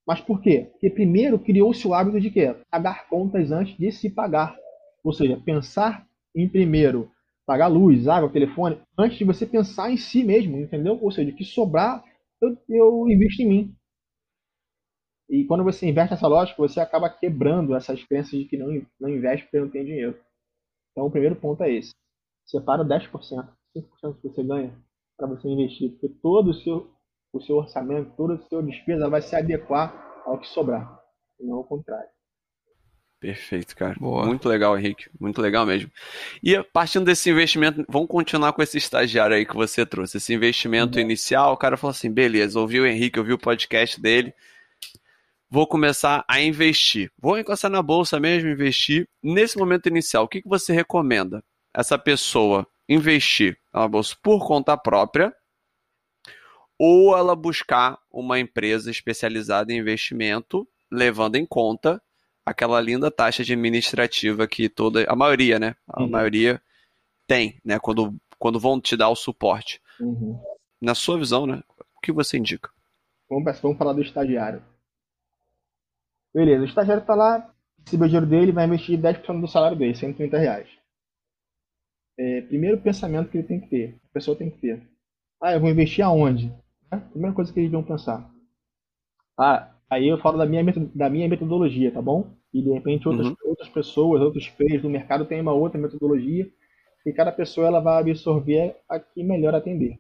Mas 0.07 0.21
por 0.21 0.43
quê? 0.43 0.69
Porque 0.73 0.91
primeiro 0.91 1.39
criou-se 1.39 1.87
o 1.89 1.95
hábito 1.95 2.21
de 2.21 2.31
quê? 2.31 2.55
Pagar 2.71 3.09
contas 3.09 3.51
antes 3.51 3.77
de 3.79 3.91
se 3.91 4.11
pagar. 4.11 4.55
Ou 5.03 5.15
seja, 5.15 5.41
pensar 5.43 6.07
em 6.35 6.47
primeiro 6.47 7.11
pagar 7.47 7.69
luz, 7.69 8.07
água, 8.07 8.29
telefone, 8.29 8.79
antes 8.99 9.19
de 9.19 9.25
você 9.25 9.47
pensar 9.47 9.91
em 9.91 9.97
si 9.97 10.23
mesmo, 10.23 10.59
entendeu? 10.59 10.99
Ou 11.01 11.11
seja, 11.11 11.33
que 11.33 11.45
sobrar, 11.45 12.05
eu, 12.41 12.57
eu 12.69 13.09
invisto 13.09 13.43
em 13.43 13.49
mim. 13.49 13.75
E 15.31 15.45
quando 15.45 15.63
você 15.63 15.89
investe 15.89 16.13
nessa 16.13 16.27
lógica, 16.27 16.61
você 16.61 16.81
acaba 16.81 17.09
quebrando 17.09 17.77
essas 17.77 18.03
crenças 18.03 18.33
de 18.33 18.47
que 18.47 18.57
não, 18.57 18.85
não 18.99 19.09
investe 19.09 19.45
porque 19.45 19.61
não 19.61 19.71
tem 19.71 19.85
dinheiro. 19.85 20.19
Então, 20.91 21.07
o 21.07 21.11
primeiro 21.11 21.37
ponto 21.37 21.63
é 21.63 21.73
esse. 21.73 21.93
Separa 22.45 22.85
10%, 22.85 23.11
5% 23.13 24.21
que 24.21 24.29
você 24.29 24.43
ganha 24.43 24.77
para 25.17 25.29
você 25.29 25.49
investir, 25.49 25.93
porque 25.93 26.09
todo 26.21 26.51
o 26.51 26.55
seu, 26.55 26.91
o 27.33 27.41
seu 27.41 27.57
orçamento, 27.57 28.13
toda 28.17 28.35
a 28.35 28.39
sua 28.39 28.61
despesa 28.61 29.09
vai 29.09 29.23
se 29.23 29.37
adequar 29.37 30.23
ao 30.27 30.39
que 30.39 30.49
sobrar, 30.49 31.01
e 31.39 31.47
não 31.47 31.59
ao 31.59 31.65
contrário. 31.65 32.09
Perfeito, 33.21 33.77
cara. 33.77 33.95
Boa. 34.01 34.25
Muito 34.25 34.49
legal, 34.49 34.77
Henrique. 34.77 35.11
Muito 35.21 35.43
legal 35.43 35.67
mesmo. 35.67 35.91
E 36.43 36.61
partindo 36.73 37.05
desse 37.05 37.31
investimento, 37.31 37.85
vamos 37.87 38.09
continuar 38.09 38.55
com 38.55 38.63
esse 38.63 38.79
estagiário 38.79 39.37
aí 39.37 39.45
que 39.45 39.55
você 39.55 39.85
trouxe. 39.85 40.17
Esse 40.17 40.33
investimento 40.33 40.99
uhum. 40.99 41.05
inicial, 41.05 41.53
o 41.53 41.57
cara 41.57 41.77
falou 41.77 41.91
assim: 41.91 42.11
beleza, 42.11 42.59
ouviu 42.59 42.85
o 42.85 42.87
Henrique, 42.87 43.19
ouviu 43.19 43.37
o 43.37 43.39
podcast 43.39 44.01
dele. 44.01 44.33
Vou 45.51 45.67
começar 45.67 46.25
a 46.29 46.41
investir. 46.41 47.11
Vou 47.19 47.37
encostar 47.37 47.71
na 47.71 47.83
bolsa 47.83 48.21
mesmo, 48.21 48.49
investir. 48.49 49.09
Nesse 49.21 49.59
momento 49.59 49.89
inicial, 49.89 50.25
o 50.25 50.29
que, 50.29 50.41
que 50.41 50.49
você 50.49 50.73
recomenda? 50.73 51.43
Essa 51.75 51.99
pessoa 51.99 52.65
investir 52.89 53.59
na 53.75 53.89
bolsa 53.89 54.17
por 54.23 54.47
conta 54.47 54.77
própria 54.77 55.35
ou 56.79 57.17
ela 57.17 57.35
buscar 57.35 57.99
uma 58.11 58.39
empresa 58.39 58.91
especializada 58.91 59.73
em 59.73 59.79
investimento, 59.79 60.67
levando 60.91 61.35
em 61.35 61.45
conta 61.45 62.01
aquela 62.47 62.81
linda 62.81 63.11
taxa 63.11 63.43
administrativa 63.43 64.47
que 64.47 64.69
toda 64.69 65.05
a 65.11 65.17
maioria, 65.17 65.59
né? 65.59 65.75
A 65.89 66.03
uhum. 66.03 66.09
maioria 66.09 66.63
tem, 67.27 67.61
né? 67.65 67.79
Quando, 67.79 68.15
quando 68.39 68.61
vão 68.61 68.81
te 68.81 68.97
dar 68.97 69.09
o 69.09 69.17
suporte. 69.17 69.81
Uhum. 70.01 70.41
Na 70.81 70.95
sua 70.95 71.19
visão, 71.19 71.45
né? 71.45 71.61
O 71.97 72.01
que 72.01 72.13
você 72.13 72.39
indica? 72.39 72.71
Vamos, 73.29 73.61
vamos 73.61 73.77
falar 73.77 73.93
do 73.93 74.01
estagiário. 74.01 74.63
Beleza, 76.35 76.63
o 76.63 76.67
estagiário 76.67 77.01
está 77.01 77.15
lá, 77.15 77.53
recebe 77.85 78.05
o 78.05 78.07
dinheiro 78.07 78.27
dele, 78.27 78.53
vai 78.53 78.67
investir 78.67 78.99
10% 78.99 79.41
do 79.41 79.49
salário 79.49 79.77
dele, 79.77 79.95
130 79.95 80.39
reais. 80.39 80.69
É, 82.19 82.43
primeiro 82.43 82.79
pensamento 82.79 83.31
que 83.31 83.39
ele 83.39 83.47
tem 83.47 83.61
que 83.61 83.69
ter, 83.69 83.99
a 84.05 84.13
pessoa 84.13 84.37
tem 84.37 84.51
que 84.51 84.59
ter. 84.59 84.83
Ah, 85.43 85.53
eu 85.53 85.61
vou 85.61 85.71
investir 85.71 86.05
aonde? 86.05 86.49
Né? 86.91 87.03
Primeira 87.11 87.35
coisa 87.35 87.53
que 87.53 87.59
eles 87.59 87.73
vão 87.73 87.83
pensar. 87.83 88.31
Ah, 89.39 89.71
aí 89.89 90.07
eu 90.07 90.19
falo 90.19 90.39
da 90.39 90.47
minha, 90.47 90.63
da 90.95 91.09
minha 91.09 91.29
metodologia, 91.29 91.91
tá 91.91 92.03
bom? 92.03 92.31
E 92.53 92.63
de 92.63 92.71
repente 92.71 93.09
outras, 93.09 93.29
uhum. 93.29 93.37
outras 93.45 93.69
pessoas, 93.69 94.21
outros 94.21 94.49
players 94.51 94.83
do 94.83 94.91
mercado 94.91 95.25
têm 95.25 95.41
uma 95.41 95.53
outra 95.53 95.81
metodologia 95.81 96.49
e 97.07 97.13
cada 97.13 97.33
pessoa 97.33 97.67
ela 97.67 97.81
vai 97.81 98.01
absorver 98.01 98.77
a 98.89 99.01
que 99.01 99.25
melhor 99.25 99.55
atender. 99.55 99.99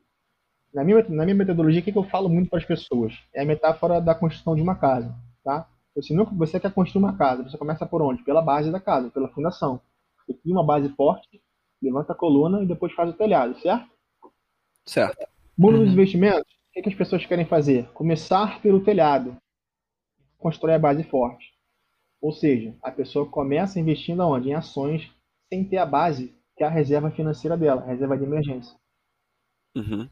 Na 0.75 0.85
minha, 0.85 1.03
na 1.09 1.25
minha 1.25 1.35
metodologia, 1.35 1.81
o 1.81 1.85
que, 1.85 1.93
que 1.93 1.99
eu 1.99 2.05
falo 2.05 2.29
muito 2.29 2.51
para 2.51 2.59
as 2.59 2.65
pessoas? 2.65 3.15
É 3.35 3.43
a 3.43 3.47
metáfora 3.47 4.01
da 4.01 4.15
construção 4.15 4.55
de 4.55 4.63
uma 4.63 4.77
casa, 4.77 5.13
tá? 5.43 5.69
Você, 6.01 6.15
nunca, 6.15 6.35
você 6.35 6.59
quer 6.59 6.73
construir 6.73 7.05
uma 7.05 7.17
casa, 7.17 7.43
você 7.43 7.59
começa 7.59 7.85
por 7.85 8.01
onde? 8.01 8.23
Pela 8.23 8.41
base 8.41 8.71
da 8.71 8.81
casa, 8.81 9.11
pela 9.11 9.29
fundação. 9.29 9.81
Você 10.27 10.35
cria 10.35 10.55
uma 10.55 10.65
base 10.65 10.89
forte, 10.91 11.43
levanta 11.83 12.13
a 12.13 12.17
coluna 12.17 12.63
e 12.63 12.67
depois 12.67 12.93
faz 12.93 13.11
o 13.11 13.15
telhado, 13.15 13.59
certo? 13.61 13.91
Certo. 14.85 15.27
Mundo 15.57 15.79
uhum. 15.79 15.85
dos 15.85 15.93
investimentos, 15.93 16.53
o 16.53 16.73
que, 16.73 16.83
que 16.83 16.89
as 16.89 16.95
pessoas 16.95 17.27
querem 17.27 17.45
fazer? 17.45 17.91
Começar 17.93 18.63
pelo 18.63 18.83
telhado, 18.83 19.37
constrói 20.39 20.75
a 20.75 20.79
base 20.79 21.05
forte. 21.05 21.53
Ou 22.21 22.33
seja, 22.33 22.75
a 22.83 22.91
pessoa 22.91 23.29
começa 23.29 23.81
investindo 23.81 24.23
aonde? 24.23 24.51
Em 24.51 24.55
ações, 24.55 25.11
sem 25.49 25.65
ter 25.65 25.79
a 25.79 25.87
base, 25.87 26.35
que 26.57 26.65
é 26.65 26.67
a 26.67 26.71
reserva 26.71 27.11
financeira 27.11 27.57
dela, 27.57 27.83
a 27.83 27.87
reserva 27.87 28.17
de 28.17 28.25
emergência. 28.25 28.77
Uhum. 29.77 30.09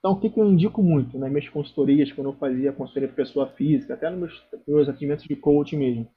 Então, 0.00 0.12
o 0.12 0.20
que, 0.20 0.30
que 0.30 0.40
eu 0.40 0.50
indico 0.50 0.82
muito 0.82 1.18
nas 1.18 1.30
minhas 1.30 1.48
consultorias, 1.48 2.10
quando 2.10 2.30
eu 2.30 2.36
fazia 2.36 2.72
consultoria 2.72 3.08
para 3.08 3.16
pessoa 3.16 3.46
física, 3.52 3.92
até 3.94 4.08
nos 4.08 4.18
meus, 4.18 4.66
meus 4.66 4.88
atendimentos 4.88 5.26
de 5.26 5.36
coaching 5.36 5.76
mesmo, 5.76 6.10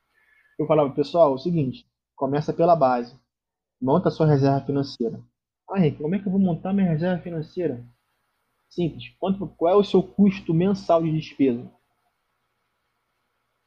eu 0.57 0.65
falava, 0.65 0.89
pessoal, 0.93 1.31
é 1.31 1.35
o 1.35 1.37
seguinte, 1.37 1.85
começa 2.15 2.53
pela 2.53 2.77
base, 2.77 3.19
monta 3.81 4.09
sua 4.09 4.25
reserva 4.25 4.65
financeira. 4.65 5.21
Ah, 5.69 5.79
Henrique, 5.79 6.01
como 6.01 6.15
é 6.15 6.19
que 6.19 6.27
eu 6.27 6.31
vou 6.31 6.39
montar 6.39 6.71
minha 6.73 6.89
reserva 6.89 7.21
financeira? 7.21 7.85
Simples. 8.69 9.09
Quanto, 9.19 9.47
qual 9.47 9.73
é 9.73 9.75
o 9.75 9.83
seu 9.83 10.01
custo 10.01 10.53
mensal 10.53 11.03
de 11.03 11.11
despesa? 11.11 11.69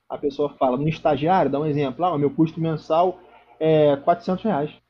A 0.08 0.16
pessoa 0.16 0.56
fala, 0.56 0.78
no 0.78 0.88
estagiário, 0.88 1.50
dá 1.50 1.60
um 1.60 1.66
exemplo, 1.66 2.04
ah, 2.04 2.16
meu 2.16 2.34
custo 2.34 2.58
mensal 2.58 3.20
é 3.60 3.96
400 3.96 4.44
reais. 4.44 4.82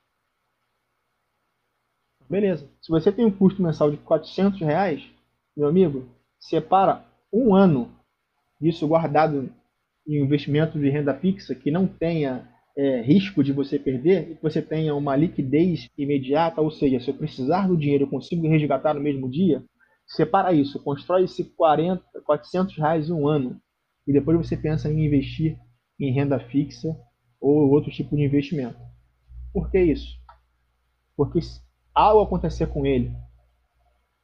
Beleza. 2.28 2.70
Se 2.80 2.90
você 2.90 3.10
tem 3.10 3.24
um 3.24 3.30
custo 3.30 3.62
mensal 3.62 3.90
de 3.90 3.96
400 3.98 4.60
reais, 4.60 5.15
meu 5.56 5.68
amigo, 5.68 6.04
separa 6.38 7.04
um 7.32 7.54
ano 7.54 7.90
disso 8.60 8.86
guardado 8.86 9.50
em 10.06 10.22
investimento 10.22 10.78
de 10.78 10.90
renda 10.90 11.14
fixa 11.14 11.54
que 11.54 11.70
não 11.70 11.86
tenha 11.86 12.48
é, 12.76 13.00
risco 13.00 13.42
de 13.42 13.52
você 13.52 13.78
perder 13.78 14.30
e 14.30 14.34
que 14.36 14.42
você 14.42 14.60
tenha 14.60 14.94
uma 14.94 15.16
liquidez 15.16 15.88
imediata, 15.96 16.60
ou 16.60 16.70
seja, 16.70 17.00
se 17.00 17.10
eu 17.10 17.14
precisar 17.14 17.66
do 17.66 17.76
dinheiro 17.76 18.04
eu 18.04 18.10
consigo 18.10 18.46
resgatar 18.46 18.94
no 18.94 19.00
mesmo 19.00 19.30
dia, 19.30 19.64
separa 20.06 20.52
isso, 20.52 20.82
constrói 20.82 21.24
esse 21.24 21.42
40, 21.42 22.02
400 22.24 22.76
reais 22.76 23.10
um 23.10 23.26
ano 23.26 23.58
e 24.06 24.12
depois 24.12 24.36
você 24.36 24.56
pensa 24.56 24.92
em 24.92 25.06
investir 25.06 25.58
em 25.98 26.12
renda 26.12 26.38
fixa 26.38 26.94
ou 27.40 27.70
outro 27.70 27.90
tipo 27.90 28.14
de 28.14 28.22
investimento. 28.22 28.78
Por 29.52 29.70
que 29.70 29.80
isso? 29.80 30.18
Porque 31.16 31.40
algo 31.94 32.22
acontecer 32.22 32.66
com 32.66 32.84
ele 32.84 33.10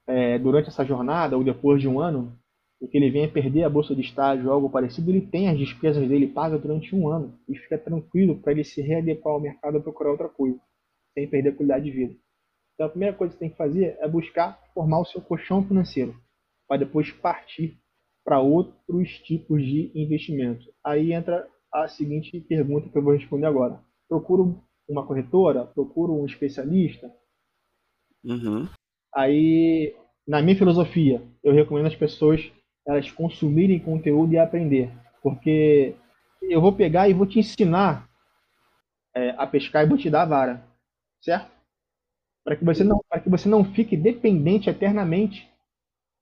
é, 0.07 0.39
durante 0.39 0.69
essa 0.69 0.85
jornada 0.85 1.37
ou 1.37 1.45
depois 1.45 1.81
de 1.81 1.89
um 1.89 2.01
ano, 2.01 2.37
e 2.81 2.89
que 2.89 2.97
ele 2.97 3.11
venha 3.11 3.31
perder 3.31 3.63
a 3.63 3.71
bolsa 3.71 3.95
de 3.95 4.01
estágio 4.01 4.47
ou 4.47 4.53
algo 4.53 4.69
parecido, 4.69 5.11
ele 5.11 5.21
tem 5.21 5.49
as 5.49 5.57
despesas 5.57 6.09
dele 6.09 6.27
pagas 6.27 6.61
durante 6.61 6.95
um 6.97 7.09
ano 7.09 7.39
e 7.49 7.57
fica 7.57 7.79
tranquilo 7.79 8.41
para 8.41 8.53
ele 8.53 8.65
se 8.65 8.83
readequar 8.83 9.33
ao 9.33 9.41
mercado 9.41 9.77
ou 9.77 9.83
procurar 9.83 10.11
outra 10.11 10.29
coisa, 10.29 10.59
sem 11.15 11.29
perder 11.29 11.51
a 11.51 11.55
qualidade 11.55 11.85
de 11.85 11.93
vida. 11.93 12.15
Então 12.75 12.87
a 12.87 12.91
primeira 12.91 13.17
coisa 13.17 13.33
que 13.33 13.39
você 13.39 13.45
tem 13.45 13.51
que 13.51 13.57
fazer 13.57 13.97
é 14.01 14.09
buscar 14.09 14.61
formar 14.75 15.01
o 15.01 15.05
seu 15.05 15.21
colchão 15.21 15.65
financeiro, 15.65 16.17
para 16.67 16.79
depois 16.79 17.13
partir 17.13 17.79
para 18.25 18.41
outros 18.41 19.09
tipos 19.21 19.63
de 19.63 19.93
investimento. 19.95 20.65
Aí 20.85 21.13
entra 21.13 21.49
a 21.73 21.87
seguinte 21.87 22.41
pergunta 22.41 22.89
que 22.89 22.99
eu 22.99 23.03
vou 23.03 23.15
responder 23.15 23.47
agora. 23.47 23.81
Procuro 24.09 24.61
uma 24.89 25.07
corretora? 25.07 25.65
Procuro 25.65 26.13
um 26.15 26.27
especialista? 26.27 27.13
Uhum. 28.25 28.69
Aí, 29.15 29.95
na 30.27 30.41
minha 30.41 30.57
filosofia, 30.57 31.23
eu 31.43 31.53
recomendo 31.53 31.87
as 31.87 31.97
pessoas 31.97 32.51
elas 32.87 33.11
consumirem 33.11 33.79
conteúdo 33.79 34.33
e 34.33 34.39
aprender. 34.39 34.91
Porque 35.23 35.95
eu 36.43 36.61
vou 36.61 36.73
pegar 36.73 37.09
e 37.09 37.15
vou 37.15 37.27
te 37.27 37.39
ensinar 37.39 38.09
é, 39.15 39.31
a 39.31 39.47
pescar 39.47 39.85
e 39.85 39.89
vou 39.89 39.99
te 39.99 40.11
dar 40.11 40.23
a 40.23 40.27
vara. 40.27 40.67
Certo? 41.21 41.51
Para 42.45 42.57
que 42.57 42.65
você 42.65 42.83
não, 42.83 43.01
para 43.09 43.21
que 43.21 43.31
você 43.31 43.49
não 43.49 43.65
fique 43.65 43.97
dependente 43.97 44.69
eternamente 44.69 45.49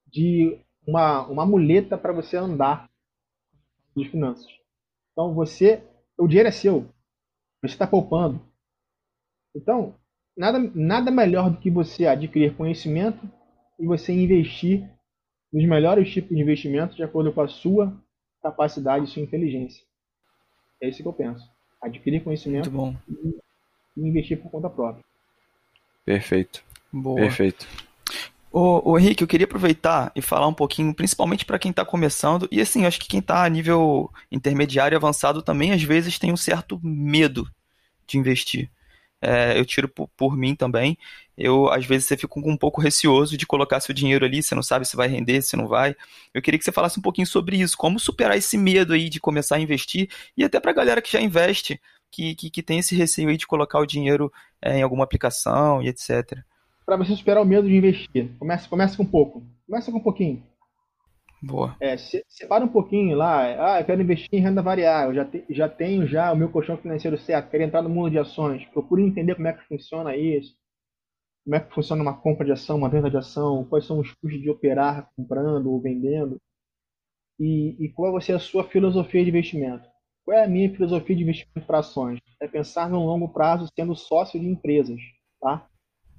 de 0.06 0.60
uma, 0.86 1.26
uma 1.26 1.46
muleta 1.46 1.96
para 1.96 2.12
você 2.12 2.36
andar 2.36 2.90
de 3.96 4.08
finanças. 4.08 4.50
Então 5.12 5.34
você, 5.34 5.82
o 6.18 6.26
dinheiro 6.26 6.48
é 6.48 6.52
seu. 6.52 6.82
Você 7.62 7.74
está 7.74 7.86
poupando. 7.86 8.40
Então, 9.54 9.94
nada, 10.40 10.58
nada 10.74 11.10
melhor 11.10 11.50
do 11.50 11.58
que 11.58 11.70
você 11.70 12.06
adquirir 12.06 12.54
conhecimento 12.54 13.30
e 13.78 13.84
você 13.84 14.10
investir 14.10 14.88
nos 15.52 15.64
melhores 15.68 16.10
tipos 16.10 16.34
de 16.34 16.42
investimento 16.42 16.96
de 16.96 17.02
acordo 17.02 17.30
com 17.30 17.42
a 17.42 17.48
sua 17.48 17.94
capacidade 18.42 19.04
e 19.04 19.08
sua 19.08 19.20
inteligência. 19.20 19.82
É 20.82 20.88
isso 20.88 21.02
que 21.02 21.08
eu 21.08 21.12
penso. 21.12 21.44
Adquirir 21.82 22.24
conhecimento 22.24 22.70
e 23.96 24.00
investir 24.00 24.40
por 24.40 24.50
conta 24.50 24.70
própria. 24.70 25.04
Perfeito. 26.06 26.64
Boa. 26.90 27.20
Perfeito. 27.20 27.66
Ô, 28.50 28.92
ô 28.92 28.98
Henrique, 28.98 29.22
eu 29.22 29.28
queria 29.28 29.44
aproveitar 29.44 30.10
e 30.16 30.22
falar 30.22 30.48
um 30.48 30.54
pouquinho, 30.54 30.94
principalmente 30.94 31.44
para 31.44 31.58
quem 31.58 31.70
está 31.70 31.84
começando, 31.84 32.48
e 32.50 32.60
assim, 32.62 32.86
acho 32.86 32.98
que 32.98 33.08
quem 33.08 33.20
está 33.20 33.44
a 33.44 33.48
nível 33.48 34.10
intermediário 34.32 34.96
e 34.96 34.96
avançado 34.96 35.42
também, 35.42 35.72
às 35.72 35.82
vezes, 35.82 36.18
tem 36.18 36.32
um 36.32 36.36
certo 36.36 36.80
medo 36.82 37.46
de 38.06 38.18
investir 38.18 38.70
é, 39.22 39.58
eu 39.58 39.64
tiro 39.64 39.88
por, 39.88 40.08
por, 40.16 40.36
mim 40.36 40.54
também. 40.54 40.96
Eu, 41.36 41.70
às 41.70 41.84
vezes, 41.84 42.06
você 42.06 42.16
fica 42.16 42.38
um 42.38 42.56
pouco 42.56 42.80
receoso 42.80 43.36
de 43.36 43.46
colocar 43.46 43.80
seu 43.80 43.94
dinheiro 43.94 44.24
ali, 44.24 44.42
você 44.42 44.54
não 44.54 44.62
sabe 44.62 44.86
se 44.86 44.96
vai 44.96 45.08
render, 45.08 45.42
se 45.42 45.56
não 45.56 45.66
vai. 45.66 45.94
Eu 46.32 46.40
queria 46.40 46.58
que 46.58 46.64
você 46.64 46.72
falasse 46.72 46.98
um 46.98 47.02
pouquinho 47.02 47.26
sobre 47.26 47.56
isso, 47.56 47.76
como 47.76 47.98
superar 47.98 48.36
esse 48.36 48.56
medo 48.56 48.92
aí 48.92 49.08
de 49.08 49.20
começar 49.20 49.56
a 49.56 49.60
investir, 49.60 50.08
e 50.36 50.44
até 50.44 50.58
para 50.58 50.70
a 50.70 50.74
galera 50.74 51.02
que 51.02 51.12
já 51.12 51.20
investe, 51.20 51.80
que, 52.10 52.34
que, 52.34 52.50
que, 52.50 52.62
tem 52.62 52.78
esse 52.78 52.94
receio 52.94 53.28
aí 53.28 53.36
de 53.36 53.46
colocar 53.46 53.78
o 53.78 53.86
dinheiro 53.86 54.32
é, 54.60 54.78
em 54.78 54.82
alguma 54.82 55.04
aplicação 55.04 55.82
e 55.82 55.88
etc. 55.88 56.38
Para 56.84 56.96
você 56.96 57.14
superar 57.14 57.42
o 57.42 57.46
medo 57.46 57.68
de 57.68 57.76
investir, 57.76 58.30
começa, 58.38 58.68
começa 58.68 58.96
com 58.96 59.04
pouco. 59.04 59.44
Começa 59.66 59.92
com 59.92 59.98
um 59.98 60.02
pouquinho. 60.02 60.42
Boa. 61.42 61.74
É, 61.80 61.96
separa 61.96 62.64
um 62.64 62.68
pouquinho 62.68 63.16
lá. 63.16 63.74
Ah, 63.74 63.80
eu 63.80 63.86
quero 63.86 64.02
investir 64.02 64.28
em 64.32 64.42
renda 64.42 64.62
variável. 64.62 65.14
Já, 65.14 65.24
te, 65.24 65.44
já 65.48 65.68
tenho 65.68 66.06
já 66.06 66.32
o 66.32 66.36
meu 66.36 66.50
colchão 66.50 66.76
financeiro 66.76 67.18
certo. 67.18 67.50
Quero 67.50 67.62
entrar 67.62 67.82
no 67.82 67.88
mundo 67.88 68.10
de 68.10 68.18
ações. 68.18 68.64
Procure 68.66 69.02
entender 69.02 69.34
como 69.34 69.48
é 69.48 69.52
que 69.52 69.66
funciona 69.66 70.14
isso. 70.16 70.54
Como 71.44 71.56
é 71.56 71.60
que 71.60 71.74
funciona 71.74 72.02
uma 72.02 72.20
compra 72.20 72.44
de 72.44 72.52
ação, 72.52 72.76
uma 72.76 72.90
venda 72.90 73.10
de 73.10 73.16
ação. 73.16 73.64
Quais 73.64 73.86
são 73.86 74.00
os 74.00 74.12
custos 74.14 74.40
de 74.40 74.50
operar 74.50 75.10
comprando 75.16 75.70
ou 75.70 75.80
vendendo. 75.80 76.38
E, 77.38 77.74
e 77.82 77.88
qual 77.88 78.12
vai 78.12 78.20
ser 78.20 78.34
a 78.34 78.38
sua 78.38 78.64
filosofia 78.64 79.22
de 79.22 79.30
investimento. 79.30 79.88
Qual 80.24 80.36
é 80.36 80.44
a 80.44 80.48
minha 80.48 80.70
filosofia 80.70 81.16
de 81.16 81.22
investimento 81.22 81.66
para 81.66 81.78
ações? 81.78 82.20
É 82.38 82.46
pensar 82.46 82.90
no 82.90 83.04
longo 83.06 83.28
prazo 83.30 83.66
sendo 83.74 83.96
sócio 83.96 84.38
de 84.38 84.46
empresas. 84.46 85.00
Tá? 85.40 85.66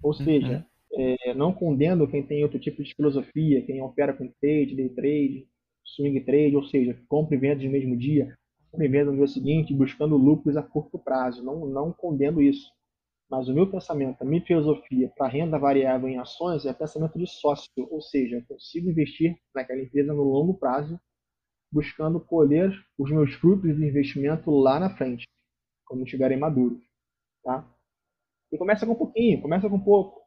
Ou 0.01 0.13
seja, 0.13 0.57
uhum 0.57 0.70
é, 0.93 1.33
não 1.33 1.53
condeno 1.53 2.07
quem 2.07 2.25
tem 2.25 2.43
outro 2.43 2.59
tipo 2.59 2.83
de 2.83 2.93
filosofia, 2.93 3.65
quem 3.65 3.81
opera 3.81 4.13
com 4.13 4.27
trade, 4.41 4.75
day 4.75 4.89
trade, 4.89 5.47
swing 5.83 6.19
trade, 6.21 6.55
ou 6.55 6.63
seja, 6.63 6.99
compra 7.07 7.35
e 7.35 7.39
venda 7.39 7.63
no 7.63 7.71
mesmo 7.71 7.97
dia, 7.97 8.35
compra 8.71 8.85
e 8.85 8.89
venda 8.89 9.11
no 9.11 9.17
dia 9.17 9.27
seguinte, 9.27 9.73
buscando 9.73 10.17
lucros 10.17 10.57
a 10.57 10.63
curto 10.63 10.99
prazo. 10.99 11.43
Não, 11.43 11.65
não 11.65 11.93
condeno 11.93 12.41
isso. 12.41 12.69
Mas 13.29 13.47
o 13.47 13.53
meu 13.53 13.69
pensamento, 13.69 14.21
a 14.21 14.25
minha 14.25 14.43
filosofia 14.43 15.09
para 15.15 15.29
renda 15.29 15.57
variável 15.57 16.09
em 16.09 16.19
ações 16.19 16.65
é 16.65 16.73
pensamento 16.73 17.17
de 17.17 17.25
sócio, 17.25 17.69
ou 17.77 18.01
seja, 18.01 18.35
eu 18.35 18.43
consigo 18.45 18.89
investir 18.89 19.37
naquela 19.55 19.81
empresa 19.81 20.13
no 20.13 20.23
longo 20.23 20.53
prazo, 20.55 20.99
buscando 21.71 22.19
colher 22.19 22.69
os 22.97 23.09
meus 23.09 23.33
frutos 23.35 23.77
de 23.77 23.85
investimento 23.85 24.51
lá 24.51 24.77
na 24.81 24.97
frente, 24.97 25.25
quando 25.85 26.03
estiverem 26.03 26.37
maduros. 26.37 26.83
Tá? 27.41 27.65
E 28.51 28.57
começa 28.57 28.85
com 28.85 28.91
um 28.91 28.97
pouquinho, 28.97 29.41
começa 29.41 29.69
com 29.69 29.79
pouco 29.79 30.20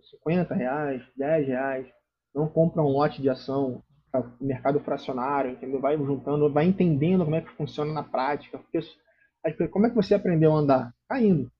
50 0.00 0.54
reais, 0.54 1.02
10 1.16 1.46
reais. 1.46 1.86
não 2.34 2.48
compra 2.48 2.82
um 2.82 2.88
lote 2.88 3.22
de 3.22 3.30
ação 3.30 3.82
mercado 4.40 4.80
fracionário, 4.80 5.52
entendeu? 5.52 5.80
Vai 5.80 5.96
juntando, 5.96 6.52
vai 6.52 6.66
entendendo 6.66 7.24
como 7.24 7.36
é 7.36 7.40
que 7.40 7.50
funciona 7.52 7.92
na 7.92 8.02
prática. 8.02 8.58
Porque, 8.58 9.68
como 9.68 9.86
é 9.86 9.90
que 9.90 9.96
você 9.96 10.14
aprendeu 10.14 10.52
a 10.52 10.58
andar? 10.58 10.94
Caindo. 11.08 11.50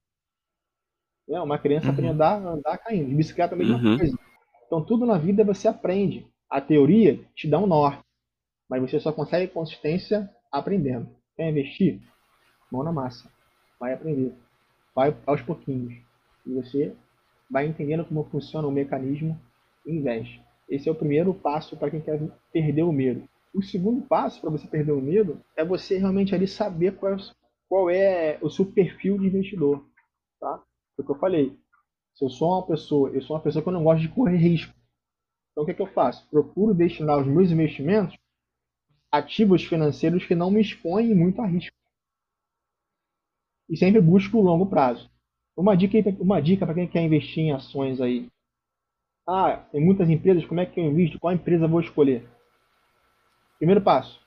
É, 1.29 1.40
uma 1.40 1.59
criança 1.59 1.87
uhum. 1.87 1.92
aprende 1.92 2.11
a 2.11 2.14
andar, 2.14 2.47
andar 2.47 2.79
caindo. 2.79 3.09
De 3.09 3.14
bicicleta 3.14 3.55
a 3.55 3.59
mesma 3.59 3.77
uhum. 3.77 3.99
coisa. 3.99 4.18
Então 4.66 4.85
tudo 4.85 5.07
na 5.07 5.18
vida 5.18 5.44
você 5.44 5.68
aprende. 5.68 6.27
A 6.51 6.61
teoria 6.61 7.18
te 7.35 7.49
dá 7.49 7.59
um 7.59 7.66
norte, 7.66 8.03
mas 8.68 8.83
você 8.83 9.01
só 9.01 9.12
consegue 9.12 9.53
consistência 9.53 10.31
aprendendo. 10.53 11.09
Quer 11.37 11.51
investir? 11.51 12.01
Mão 12.70 12.83
na 12.83 12.92
massa. 12.92 13.29
Vai 13.81 13.94
aprender. 13.94 14.35
Vai 14.94 15.16
aos 15.27 15.42
pouquinhos. 15.42 15.94
E 16.47 16.55
você 16.55 16.94
vai 17.55 17.69
entendendo 17.69 18.05
como 18.05 18.25
funciona 18.25 18.67
o 18.67 18.73
mecanismo 18.73 19.40
e 19.87 19.93
investe. 19.93 20.43
Esse 20.69 20.88
é 20.88 20.93
o 20.93 20.95
primeiro 20.95 21.33
passo 21.33 21.77
para 21.77 21.88
quem 21.88 22.01
quer 22.01 22.21
perder 22.53 22.83
o 22.83 22.90
medo. 22.90 23.29
O 23.55 23.62
segundo 23.62 24.03
passo 24.09 24.40
para 24.40 24.51
você 24.51 24.67
perder 24.67 24.90
o 24.90 25.01
medo 25.01 25.40
é 25.57 25.64
você 25.64 25.97
realmente 25.97 26.35
ali 26.35 26.49
saber 26.49 26.97
qual 26.97 27.14
é, 27.14 27.17
qual 27.69 27.90
é 27.90 28.38
o 28.43 28.51
seu 28.51 28.67
perfil 28.67 29.21
de 29.21 29.29
investidor. 29.29 29.87
Tá? 30.40 30.64
Foi 30.97 31.05
o 31.05 31.07
que 31.07 31.12
eu 31.12 31.19
falei. 31.21 31.57
Se 32.17 32.25
eu 32.25 32.29
sou 32.29 32.51
uma 32.55 32.67
pessoa, 32.67 33.11
eu 33.11 33.23
sou 33.23 33.37
uma 33.37 33.43
pessoa 33.43 33.62
que 33.62 33.69
eu 33.69 33.73
não 33.73 33.85
gosto 33.85 34.03
de 34.03 34.09
correr 34.09 34.37
risco. 34.37 34.75
Então 35.53 35.62
o 35.62 35.64
que, 35.64 35.71
é 35.71 35.75
que 35.75 35.83
eu 35.83 35.93
faço? 35.93 36.29
Procuro 36.29 36.75
destinar 36.75 37.21
os 37.21 37.27
meus 37.29 37.53
investimentos 37.53 38.19
ativos 39.12 39.62
financeiros 39.62 40.27
que 40.27 40.35
não 40.35 40.51
me 40.51 40.61
expõem 40.61 41.14
muito 41.14 41.40
a 41.40 41.47
risco. 41.47 41.77
E 43.71 43.77
sempre 43.77 44.01
busco 44.01 44.38
o 44.38 44.43
longo 44.43 44.67
prazo. 44.67 45.09
Uma 45.57 45.77
dica, 45.77 45.99
uma 46.21 46.40
dica 46.40 46.64
para 46.64 46.75
quem 46.75 46.87
quer 46.88 47.03
investir 47.03 47.45
em 47.45 47.53
ações 47.53 48.01
aí. 48.01 48.29
Ah, 49.29 49.57
tem 49.71 49.81
muitas 49.81 50.09
empresas, 50.11 50.45
como 50.47 50.61
é 50.61 50.67
que 50.67 50.81
eu 50.81 50.85
invisto? 50.85 51.19
Qual 51.19 51.33
empresa 51.33 51.69
vou 51.69 51.81
escolher? 51.81 52.27
Primeiro 53.59 53.81
passo. 53.83 54.21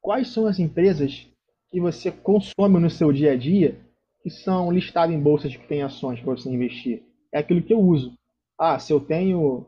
Quais 0.00 0.28
são 0.28 0.46
as 0.46 0.58
empresas 0.58 1.28
que 1.70 1.80
você 1.80 2.10
consome 2.10 2.80
no 2.80 2.90
seu 2.90 3.12
dia 3.12 3.32
a 3.32 3.36
dia 3.36 3.78
que 4.22 4.30
são 4.30 4.72
listadas 4.72 5.14
em 5.14 5.20
bolsas 5.20 5.54
que 5.54 5.66
tem 5.68 5.82
ações 5.82 6.20
para 6.20 6.32
você 6.32 6.48
investir? 6.50 7.02
É 7.32 7.38
aquilo 7.38 7.62
que 7.62 7.72
eu 7.72 7.80
uso. 7.80 8.14
Ah, 8.58 8.78
se 8.78 8.92
eu 8.92 9.00
tenho. 9.00 9.66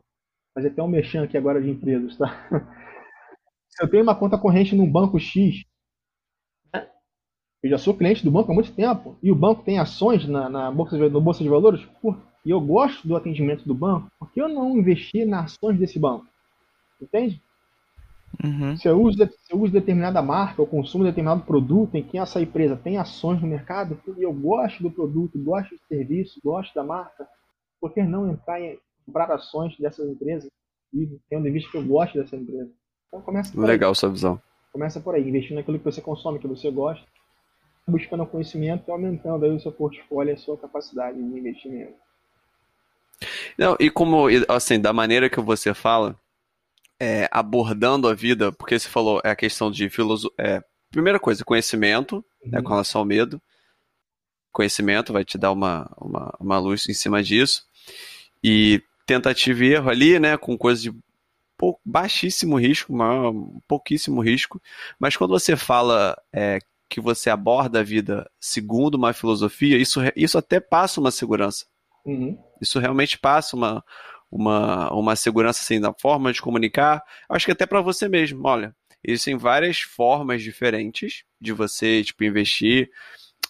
Fazer 0.53 0.69
até 0.69 0.83
um 0.83 0.87
mexão 0.87 1.23
aqui 1.23 1.37
agora 1.37 1.61
de 1.61 1.69
empresas, 1.69 2.17
tá? 2.17 2.27
Se 3.69 3.83
eu 3.83 3.89
tenho 3.89 4.03
uma 4.03 4.15
conta 4.15 4.37
corrente 4.37 4.75
num 4.75 4.89
banco 4.91 5.19
X? 5.19 5.63
Eu 7.63 7.69
já 7.69 7.77
sou 7.77 7.93
cliente 7.93 8.23
do 8.23 8.31
banco 8.31 8.51
há 8.51 8.55
muito 8.55 8.71
tempo, 8.71 9.15
e 9.21 9.31
o 9.31 9.35
banco 9.35 9.63
tem 9.63 9.79
ações 9.79 10.27
na, 10.27 10.49
na 10.49 10.71
bolsa, 10.71 10.97
de, 10.97 11.09
no 11.09 11.21
Bolsa 11.21 11.43
de 11.43 11.49
Valores, 11.49 11.85
por 12.01 12.17
e 12.45 12.49
eu 12.49 12.59
gosto 12.59 13.07
do 13.07 13.15
atendimento 13.15 13.67
do 13.67 13.73
banco, 13.73 14.11
por 14.19 14.31
que 14.31 14.41
eu 14.41 14.49
não 14.49 14.75
investir 14.77 15.27
nas 15.27 15.53
ações 15.53 15.77
desse 15.77 15.99
banco? 15.99 16.25
Entende? 16.99 17.41
Uhum. 18.43 18.75
Se, 18.77 18.87
eu 18.87 18.99
uso, 18.99 19.17
se 19.17 19.53
eu 19.53 19.59
uso 19.59 19.71
determinada 19.71 20.21
marca 20.21 20.61
ou 20.61 20.67
consumo 20.67 21.03
determinado 21.03 21.43
produto 21.43 21.95
em 21.95 22.03
que 22.03 22.17
essa 22.17 22.41
empresa 22.41 22.75
tem 22.75 22.97
ações 22.97 23.41
no 23.41 23.47
mercado, 23.47 23.99
e 24.17 24.23
eu 24.23 24.33
gosto 24.33 24.81
do 24.81 24.89
produto, 24.89 25.37
gosto 25.37 25.75
do 25.75 25.81
serviço, 25.87 26.39
gosto 26.43 26.73
da 26.73 26.83
marca, 26.83 27.27
por 27.79 27.93
que 27.93 28.01
não 28.01 28.31
entrar 28.31 28.59
em 28.59 28.79
comprar 29.05 29.31
ações 29.31 29.77
dessas 29.77 30.09
empresas 30.09 30.49
e 30.93 31.19
tendo 31.29 31.47
em 31.47 31.51
vista 31.51 31.69
que 31.69 31.77
eu 31.77 31.85
gosto 31.85 32.17
dessa 32.17 32.35
empresa? 32.35 32.71
Então 33.07 33.21
começa 33.21 33.59
Legal 33.59 33.89
aí. 33.89 33.95
sua 33.95 34.09
visão. 34.09 34.41
Começa 34.71 34.99
por 34.99 35.13
aí, 35.13 35.27
investindo 35.27 35.57
naquilo 35.57 35.77
que 35.77 35.85
você 35.85 36.01
consome, 36.01 36.39
que 36.39 36.47
você 36.47 36.71
gosta, 36.71 37.05
buscando 37.87 38.25
conhecimento 38.25 38.83
e 38.87 38.91
aumentando 38.91 39.45
aí 39.45 39.51
o 39.51 39.59
seu 39.59 39.71
portfólio 39.71 40.31
e 40.31 40.33
a 40.33 40.37
sua 40.37 40.57
capacidade 40.57 41.17
de 41.17 41.23
investimento. 41.23 41.95
Não, 43.57 43.75
e 43.79 43.89
como, 43.89 44.25
assim, 44.47 44.79
da 44.79 44.93
maneira 44.93 45.29
que 45.29 45.39
você 45.39 45.73
fala, 45.73 46.19
é, 46.99 47.27
abordando 47.31 48.07
a 48.07 48.13
vida, 48.13 48.51
porque 48.51 48.77
você 48.77 48.87
falou, 48.87 49.21
é 49.23 49.31
a 49.31 49.35
questão 49.35 49.71
de 49.71 49.89
filosofia. 49.89 50.35
É, 50.37 50.63
primeira 50.91 51.19
coisa, 51.19 51.43
conhecimento, 51.43 52.17
né, 52.17 52.23
uhum. 52.43 52.51
né, 52.51 52.61
com 52.61 52.69
relação 52.69 53.01
ao 53.01 53.05
medo. 53.05 53.41
Conhecimento 54.51 55.13
vai 55.13 55.23
te 55.23 55.37
dar 55.37 55.51
uma, 55.51 55.89
uma, 55.97 56.37
uma 56.39 56.59
luz 56.59 56.87
em 56.87 56.93
cima 56.93 57.23
disso. 57.23 57.65
E 58.43 58.83
tentativa 59.05 59.63
e 59.63 59.73
erro 59.73 59.89
ali, 59.89 60.19
né, 60.19 60.37
com 60.37 60.57
coisas 60.57 60.83
de 60.83 60.93
pou, 61.57 61.79
baixíssimo 61.85 62.59
risco, 62.59 62.93
uma, 62.93 63.31
pouquíssimo 63.67 64.21
risco. 64.21 64.61
Mas 64.99 65.15
quando 65.15 65.31
você 65.31 65.55
fala 65.55 66.19
é, 66.33 66.59
que 66.91 66.99
você 66.99 67.29
aborda 67.29 67.79
a 67.79 67.83
vida 67.83 68.29
segundo 68.37 68.95
uma 68.95 69.13
filosofia, 69.13 69.77
isso, 69.77 70.01
isso 70.13 70.37
até 70.37 70.59
passa 70.59 70.99
uma 70.99 71.09
segurança. 71.09 71.65
Uhum. 72.05 72.37
Isso 72.59 72.79
realmente 72.79 73.17
passa 73.17 73.55
uma, 73.55 73.83
uma, 74.29 74.93
uma 74.93 75.15
segurança 75.15 75.61
assim, 75.61 75.79
na 75.79 75.93
forma 75.93 76.33
de 76.33 76.41
comunicar. 76.41 77.01
Acho 77.29 77.45
que 77.45 77.53
até 77.53 77.65
para 77.65 77.79
você 77.79 78.09
mesmo, 78.09 78.45
olha, 78.45 78.75
existem 79.01 79.37
várias 79.37 79.79
formas 79.79 80.43
diferentes 80.43 81.23
de 81.39 81.53
você 81.53 82.03
tipo, 82.03 82.25
investir 82.25 82.91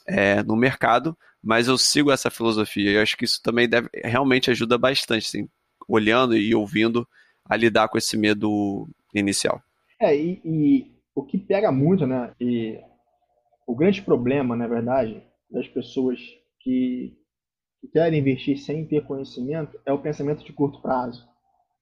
é, 0.05 0.43
no 0.43 0.55
mercado, 0.55 1.17
mas 1.43 1.67
eu 1.67 1.79
sigo 1.79 2.11
essa 2.11 2.29
filosofia. 2.29 2.91
Eu 2.91 3.01
acho 3.01 3.17
que 3.17 3.25
isso 3.25 3.41
também 3.41 3.67
deve, 3.67 3.89
realmente 4.03 4.51
ajuda 4.51 4.77
bastante, 4.77 5.25
assim, 5.25 5.49
olhando 5.87 6.37
e 6.37 6.53
ouvindo 6.53 7.07
a 7.43 7.57
lidar 7.57 7.87
com 7.87 7.97
esse 7.97 8.15
medo 8.15 8.87
inicial. 9.15 9.59
É, 9.99 10.15
e, 10.15 10.39
e 10.45 10.91
o 11.15 11.23
que 11.23 11.39
pega 11.39 11.71
muito, 11.71 12.05
né? 12.05 12.31
E 12.39 12.79
o 13.71 13.75
grande 13.75 14.01
problema, 14.01 14.55
na 14.55 14.67
verdade, 14.67 15.23
das 15.49 15.67
pessoas 15.67 16.19
que 16.59 17.17
que 17.81 17.87
querem 17.87 18.19
investir 18.19 18.59
sem 18.59 18.85
ter 18.85 19.03
conhecimento 19.07 19.79
é 19.85 19.91
o 19.91 20.01
pensamento 20.01 20.45
de 20.45 20.53
curto 20.53 20.79
prazo, 20.83 21.27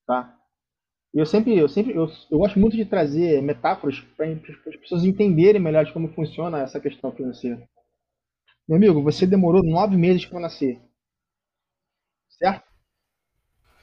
tá? 0.07 0.33
Eu 1.13 1.25
sempre, 1.25 1.57
eu 1.57 1.67
sempre, 1.67 1.93
eu, 1.93 2.07
eu 2.31 2.37
gosto 2.37 2.57
muito 2.57 2.77
de 2.77 2.85
trazer 2.85 3.41
metáforas 3.41 3.99
para 4.15 4.27
as 4.27 4.77
pessoas 4.77 5.03
entenderem 5.03 5.59
melhor 5.59 5.83
de 5.83 5.91
como 5.91 6.13
funciona 6.13 6.61
essa 6.61 6.79
questão 6.79 7.11
financeira. 7.11 7.67
Meu 8.65 8.77
amigo, 8.77 9.03
você 9.03 9.27
demorou 9.27 9.61
nove 9.61 9.97
meses 9.97 10.25
para 10.25 10.39
nascer, 10.39 10.79
certo? 12.29 12.63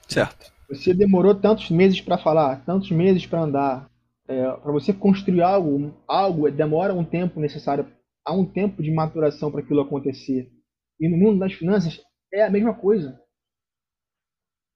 Certo. 0.07 0.51
Você 0.69 0.93
demorou 0.93 1.35
tantos 1.35 1.69
meses 1.69 2.01
para 2.01 2.17
falar, 2.17 2.65
tantos 2.65 2.89
meses 2.89 3.27
para 3.27 3.41
andar. 3.41 3.91
É, 4.27 4.51
para 4.51 4.71
você 4.71 4.91
construir 4.91 5.41
algo, 5.41 5.93
algo 6.07 6.49
demora 6.49 6.93
um 6.93 7.03
tempo 7.03 7.39
necessário, 7.39 7.87
há 8.27 8.33
um 8.33 8.45
tempo 8.45 8.83
de 8.83 8.91
maturação 8.91 9.49
para 9.49 9.61
aquilo 9.61 9.79
acontecer. 9.79 10.51
E 10.99 11.07
no 11.07 11.15
mundo 11.15 11.39
das 11.39 11.53
finanças 11.53 12.03
é 12.31 12.43
a 12.43 12.49
mesma 12.49 12.73
coisa. 12.73 13.17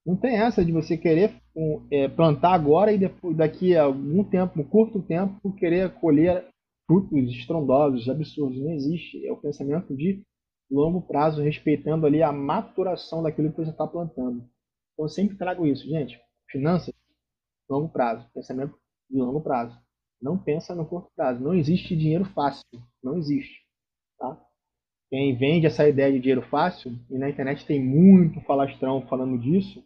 Não 0.06 0.16
tem 0.16 0.38
essa 0.38 0.64
de 0.64 0.72
você 0.72 0.98
querer 0.98 1.36
é, 1.92 2.08
plantar 2.08 2.54
agora 2.54 2.94
e 2.94 2.98
depois, 2.98 3.36
daqui 3.36 3.76
a 3.76 3.84
algum 3.84 4.24
tempo, 4.24 4.60
um 4.60 4.64
curto 4.64 5.02
tempo, 5.02 5.54
querer 5.58 5.94
colher 5.96 6.48
frutos 6.88 7.30
estrondosos, 7.30 8.08
absurdos. 8.08 8.58
Não 8.58 8.72
existe. 8.72 9.28
É 9.28 9.32
o 9.32 9.38
pensamento 9.38 9.96
de 9.96 10.24
longo 10.72 11.02
prazo, 11.02 11.42
respeitando 11.42 12.08
ali 12.08 12.24
a 12.24 12.32
maturação 12.32 13.22
daquilo 13.22 13.52
que 13.52 13.58
você 13.58 13.72
está 13.72 13.86
plantando. 13.86 14.38
Então 14.94 15.06
eu 15.06 15.10
sempre 15.10 15.38
trago 15.38 15.68
isso, 15.68 15.88
gente. 15.88 16.18
Finanças, 16.50 16.94
longo 17.70 17.90
prazo. 17.90 18.26
Pensamento 18.34 18.74
de 19.10 19.18
longo 19.18 19.42
prazo. 19.42 19.78
Não 20.22 20.38
pensa 20.38 20.76
no 20.76 20.86
curto 20.86 21.10
prazo. 21.16 21.44
Não 21.44 21.54
existe 21.54 21.96
dinheiro 21.96 22.26
fácil. 22.26 22.64
Não 23.04 23.18
existe. 23.18 23.62
Tá? 24.20 24.38
quem 25.12 25.36
vende 25.36 25.68
essa 25.68 25.88
ideia 25.88 26.10
de 26.10 26.20
dinheiro 26.20 26.42
fácil, 26.44 26.98
e 27.10 27.18
na 27.18 27.30
internet 27.30 27.66
tem 27.66 27.84
muito 27.84 28.40
falastrão 28.42 29.06
falando 29.08 29.38
disso, 29.38 29.84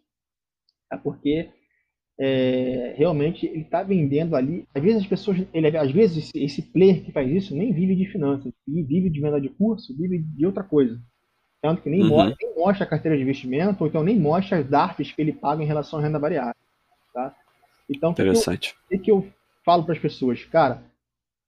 é 0.94 0.96
porque 0.96 1.50
é, 2.20 2.94
realmente 2.96 3.48
ele 3.48 3.62
está 3.62 3.82
vendendo 3.82 4.36
ali. 4.36 4.68
Às 4.74 4.84
vezes 4.84 5.02
as 5.02 5.08
pessoas, 5.08 5.40
ele, 5.52 5.76
às 5.76 5.92
vezes 5.92 6.32
esse 6.36 6.62
player 6.62 7.04
que 7.04 7.12
faz 7.12 7.28
isso 7.32 7.56
nem 7.56 7.74
vive 7.74 7.96
de 7.96 8.06
finanças, 8.06 8.54
vive 8.68 9.10
de 9.10 9.20
venda 9.20 9.42
de 9.42 9.50
curso, 9.50 9.98
vive 9.98 10.20
de 10.20 10.46
outra 10.46 10.64
coisa. 10.64 11.02
Tanto 11.60 11.82
que 11.82 11.90
nem, 11.90 12.04
uhum. 12.04 12.10
mostra, 12.10 12.36
nem 12.40 12.56
mostra 12.56 12.86
a 12.86 12.88
carteira 12.88 13.18
de 13.18 13.24
investimento, 13.24 13.84
ou 13.84 13.90
então 13.90 14.04
nem 14.04 14.20
mostra 14.20 14.60
as 14.60 14.70
DARFs 14.70 15.12
que 15.12 15.20
ele 15.20 15.34
paga 15.34 15.64
em 15.64 15.66
relação 15.66 15.98
à 15.98 16.04
renda 16.04 16.20
variável. 16.20 16.54
Tá? 17.12 17.36
Então, 17.90 18.12
Interessante. 18.12 18.76
o 18.86 18.90
que, 18.90 19.00
que 19.00 19.12
eu 19.12 19.28
falo 19.66 19.84
para 19.84 19.94
as 19.94 20.00
pessoas? 20.00 20.46
Cara, 20.46 20.84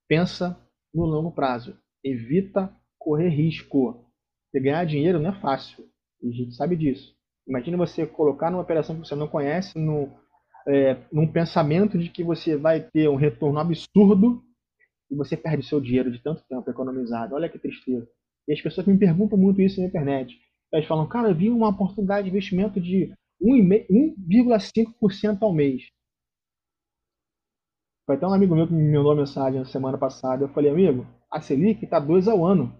pensa 0.07 0.59
no 0.93 1.05
longo 1.05 1.31
prazo. 1.31 1.77
Evita 2.03 2.73
correr 2.97 3.29
risco. 3.29 4.03
Porque 4.51 4.65
ganhar 4.65 4.83
dinheiro 4.85 5.19
não 5.19 5.29
é 5.29 5.39
fácil. 5.39 5.85
A 6.23 6.27
gente 6.27 6.55
sabe 6.55 6.75
disso. 6.75 7.15
Imagina 7.47 7.77
você 7.77 8.05
colocar 8.05 8.51
numa 8.51 8.63
operação 8.63 8.99
que 8.99 9.07
você 9.07 9.15
não 9.15 9.27
conhece, 9.27 9.79
no, 9.79 10.09
é, 10.67 10.97
num 11.11 11.31
pensamento 11.31 11.97
de 11.97 12.09
que 12.09 12.23
você 12.23 12.57
vai 12.57 12.81
ter 12.81 13.07
um 13.07 13.15
retorno 13.15 13.59
absurdo 13.59 14.43
e 15.09 15.15
você 15.15 15.37
perde 15.37 15.65
seu 15.65 15.79
dinheiro 15.79 16.11
de 16.11 16.21
tanto 16.21 16.43
tempo 16.49 16.69
economizado. 16.69 17.35
Olha 17.35 17.47
que 17.47 17.57
tristeza. 17.57 18.05
E 18.47 18.53
as 18.53 18.61
pessoas 18.61 18.85
me 18.87 18.97
perguntam 18.97 19.37
muito 19.37 19.61
isso 19.61 19.79
na 19.79 19.87
internet. 19.87 20.37
Elas 20.73 20.85
falam, 20.85 21.07
cara, 21.07 21.29
eu 21.29 21.35
vi 21.35 21.49
uma 21.49 21.69
oportunidade 21.69 22.25
de 22.25 22.29
investimento 22.29 22.81
de 22.81 23.13
1,5% 23.41 25.37
ao 25.41 25.53
mês. 25.53 25.83
Foi 28.07 28.15
até 28.15 28.25
um 28.25 28.33
amigo 28.33 28.55
meu 28.55 28.65
que 28.65 28.73
me 28.73 28.95
mandou 28.95 29.11
uma 29.11 29.19
mensagem 29.19 29.59
na 29.59 29.65
semana 29.65 29.97
passada. 29.97 30.45
Eu 30.45 30.47
falei, 30.49 30.71
amigo, 30.71 31.05
a 31.29 31.41
Selic 31.41 31.83
está 31.83 31.99
2 31.99 32.29
ao 32.29 32.45
ano. 32.45 32.73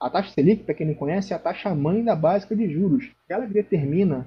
A 0.00 0.08
taxa 0.08 0.30
Selic, 0.30 0.64
para 0.64 0.74
quem 0.74 0.86
não 0.86 0.94
conhece, 0.94 1.34
é 1.34 1.36
a 1.36 1.38
taxa 1.38 1.74
mãe 1.74 2.02
da 2.02 2.16
básica 2.16 2.56
de 2.56 2.72
juros. 2.72 3.12
Ela 3.28 3.46
que 3.46 3.52
determina 3.52 4.26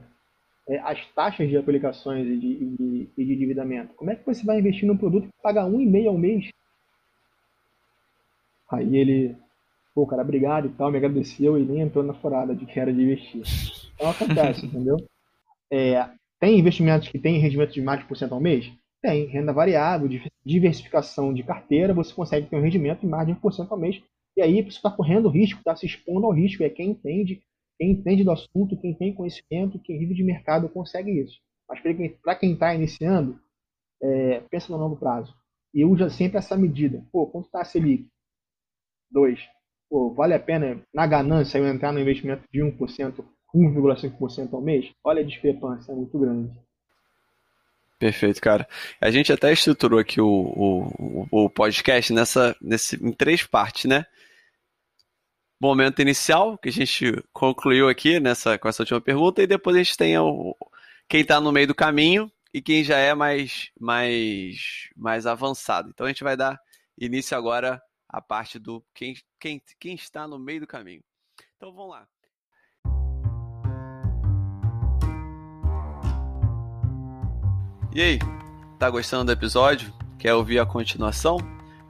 é, 0.68 0.78
as 0.82 1.04
taxas 1.16 1.50
de 1.50 1.58
aplicações 1.58 2.28
e 2.28 2.38
de, 2.38 2.76
de, 2.76 3.06
de 3.18 3.34
endividamento. 3.34 3.96
Como 3.96 4.12
é 4.12 4.16
que 4.16 4.24
você 4.24 4.46
vai 4.46 4.60
investir 4.60 4.88
num 4.88 4.96
produto 4.96 5.26
que 5.26 5.42
paga 5.42 5.66
um 5.66 5.82
e 5.82 5.86
meio 5.88 6.10
ao 6.10 6.18
mês? 6.18 6.48
Aí 8.72 8.96
ele, 8.98 9.36
pô, 9.96 10.06
cara, 10.06 10.22
obrigado 10.22 10.68
e 10.68 10.70
tal, 10.70 10.92
me 10.92 10.98
agradeceu 11.00 11.58
e 11.58 11.66
nem 11.66 11.82
entrou 11.82 12.04
na 12.04 12.14
furada 12.14 12.56
de 12.56 12.68
que 12.68 12.80
era 12.80 12.94
de 12.94 13.02
investir. 13.02 13.42
Então 13.96 14.12
acontece, 14.12 14.64
entendeu? 14.68 14.98
É, 15.72 16.08
tem 16.40 16.60
investimentos 16.60 17.10
que 17.10 17.18
têm 17.18 17.40
rendimento 17.40 17.74
de 17.74 17.82
mais 17.82 18.00
de 18.02 18.06
por 18.06 18.16
cento 18.16 18.36
ao 18.36 18.40
mês? 18.40 18.72
Tem. 19.02 19.26
Renda 19.28 19.54
variável, 19.54 20.10
diversificação 20.46 21.34
de 21.34 21.44
carteira, 21.44 21.94
você 21.94 22.14
consegue 22.14 22.48
ter 22.48 22.56
um 22.56 22.62
rendimento 22.62 23.02
de 23.02 23.08
mais 23.08 23.28
de 23.28 23.34
1% 23.34 23.68
ao 23.70 23.78
mês. 23.78 24.02
E 24.36 24.42
aí 24.42 24.62
você 24.62 24.78
está 24.78 24.92
correndo 24.92 25.30
risco, 25.30 25.60
está 25.60 25.76
se 25.76 25.86
expondo 25.86 26.26
ao 26.26 26.34
risco. 26.34 26.64
É 26.64 26.70
quem 26.70 26.92
entende 26.92 27.42
quem 27.80 27.92
entende 27.92 28.26
do 28.26 28.32
assunto, 28.32 28.78
quem 28.78 28.94
tem 28.94 29.14
conhecimento, 29.14 29.80
quem 29.80 29.98
vive 29.98 30.14
de 30.14 30.22
mercado 30.22 30.68
consegue 30.68 31.12
isso. 31.12 31.40
Mas 31.68 31.80
para 32.22 32.36
quem 32.36 32.52
está 32.52 32.76
iniciando, 32.76 33.40
é, 34.04 34.42
pensa 34.52 34.72
no 34.72 34.78
longo 34.78 34.98
prazo. 34.98 35.34
E 35.74 35.86
usa 35.86 36.10
sempre 36.10 36.38
essa 36.38 36.58
medida. 36.58 37.06
Pô, 37.10 37.26
quanto 37.28 37.46
está 37.46 37.62
a 37.62 37.66
Selic? 37.66 38.10
2. 39.12 39.40
Pô, 39.90 40.14
vale 40.14 40.34
a 40.34 40.40
pena, 40.40 40.84
na 40.94 41.08
ganância, 41.08 41.58
eu 41.58 41.68
entrar 41.68 41.94
no 41.94 42.00
investimento 42.00 42.44
de 42.52 42.60
1%, 42.60 43.24
1,5% 43.56 44.54
ao 44.54 44.62
mês? 44.62 44.92
Olha 45.04 45.22
a 45.22 45.26
discrepância, 45.26 45.94
é 45.94 45.96
muito 45.96 46.20
grande. 46.20 46.52
Perfeito, 48.00 48.42
cara. 48.42 48.68
A 49.00 49.12
gente 49.12 49.32
até 49.32 49.52
estruturou 49.52 50.00
aqui 50.00 50.22
o, 50.22 50.28
o, 50.28 51.28
o 51.46 51.50
podcast 51.50 52.14
nessa, 52.14 52.56
nesse, 52.62 52.96
em 52.96 53.12
três 53.12 53.44
partes, 53.44 53.86
né? 53.86 54.06
momento 55.60 56.02
inicial, 56.02 56.58
que 56.58 56.70
a 56.70 56.72
gente 56.72 57.12
concluiu 57.34 57.90
aqui 57.90 58.20
nessa, 58.20 58.58
com 58.58 58.70
essa 58.70 58.84
última 58.84 59.02
pergunta, 59.02 59.44
e 59.44 59.48
depois 59.48 59.76
a 59.76 59.80
gente 59.80 59.98
tem 59.98 60.18
o, 60.18 60.56
quem 61.08 61.22
está 61.22 61.42
no 61.42 61.52
meio 61.52 61.68
do 61.68 61.76
caminho 61.76 62.32
e 62.54 62.62
quem 62.62 62.84
já 62.84 62.98
é 62.98 63.14
mais, 63.14 63.70
mais, 63.80 64.90
mais 64.96 65.26
avançado. 65.26 65.90
Então 65.90 66.06
a 66.06 66.10
gente 66.10 66.24
vai 66.24 66.38
dar 66.38 66.58
início 66.98 67.38
agora 67.38 67.82
à 68.08 68.22
parte 68.22 68.58
do 68.58 68.84
quem, 68.94 69.16
quem, 69.40 69.62
quem 69.80 69.96
está 69.96 70.28
no 70.28 70.40
meio 70.40 70.62
do 70.62 70.68
caminho. 70.68 71.04
Então 71.58 71.74
vamos 71.74 71.92
lá. 71.92 72.08
E 77.91 78.02
aí, 78.02 78.19
tá 78.78 78.88
gostando 78.88 79.25
do 79.25 79.32
episódio? 79.32 79.91
Quer 80.19 80.36
ouvir 80.36 80.60
a 80.60 80.65
continuação? 80.65 81.38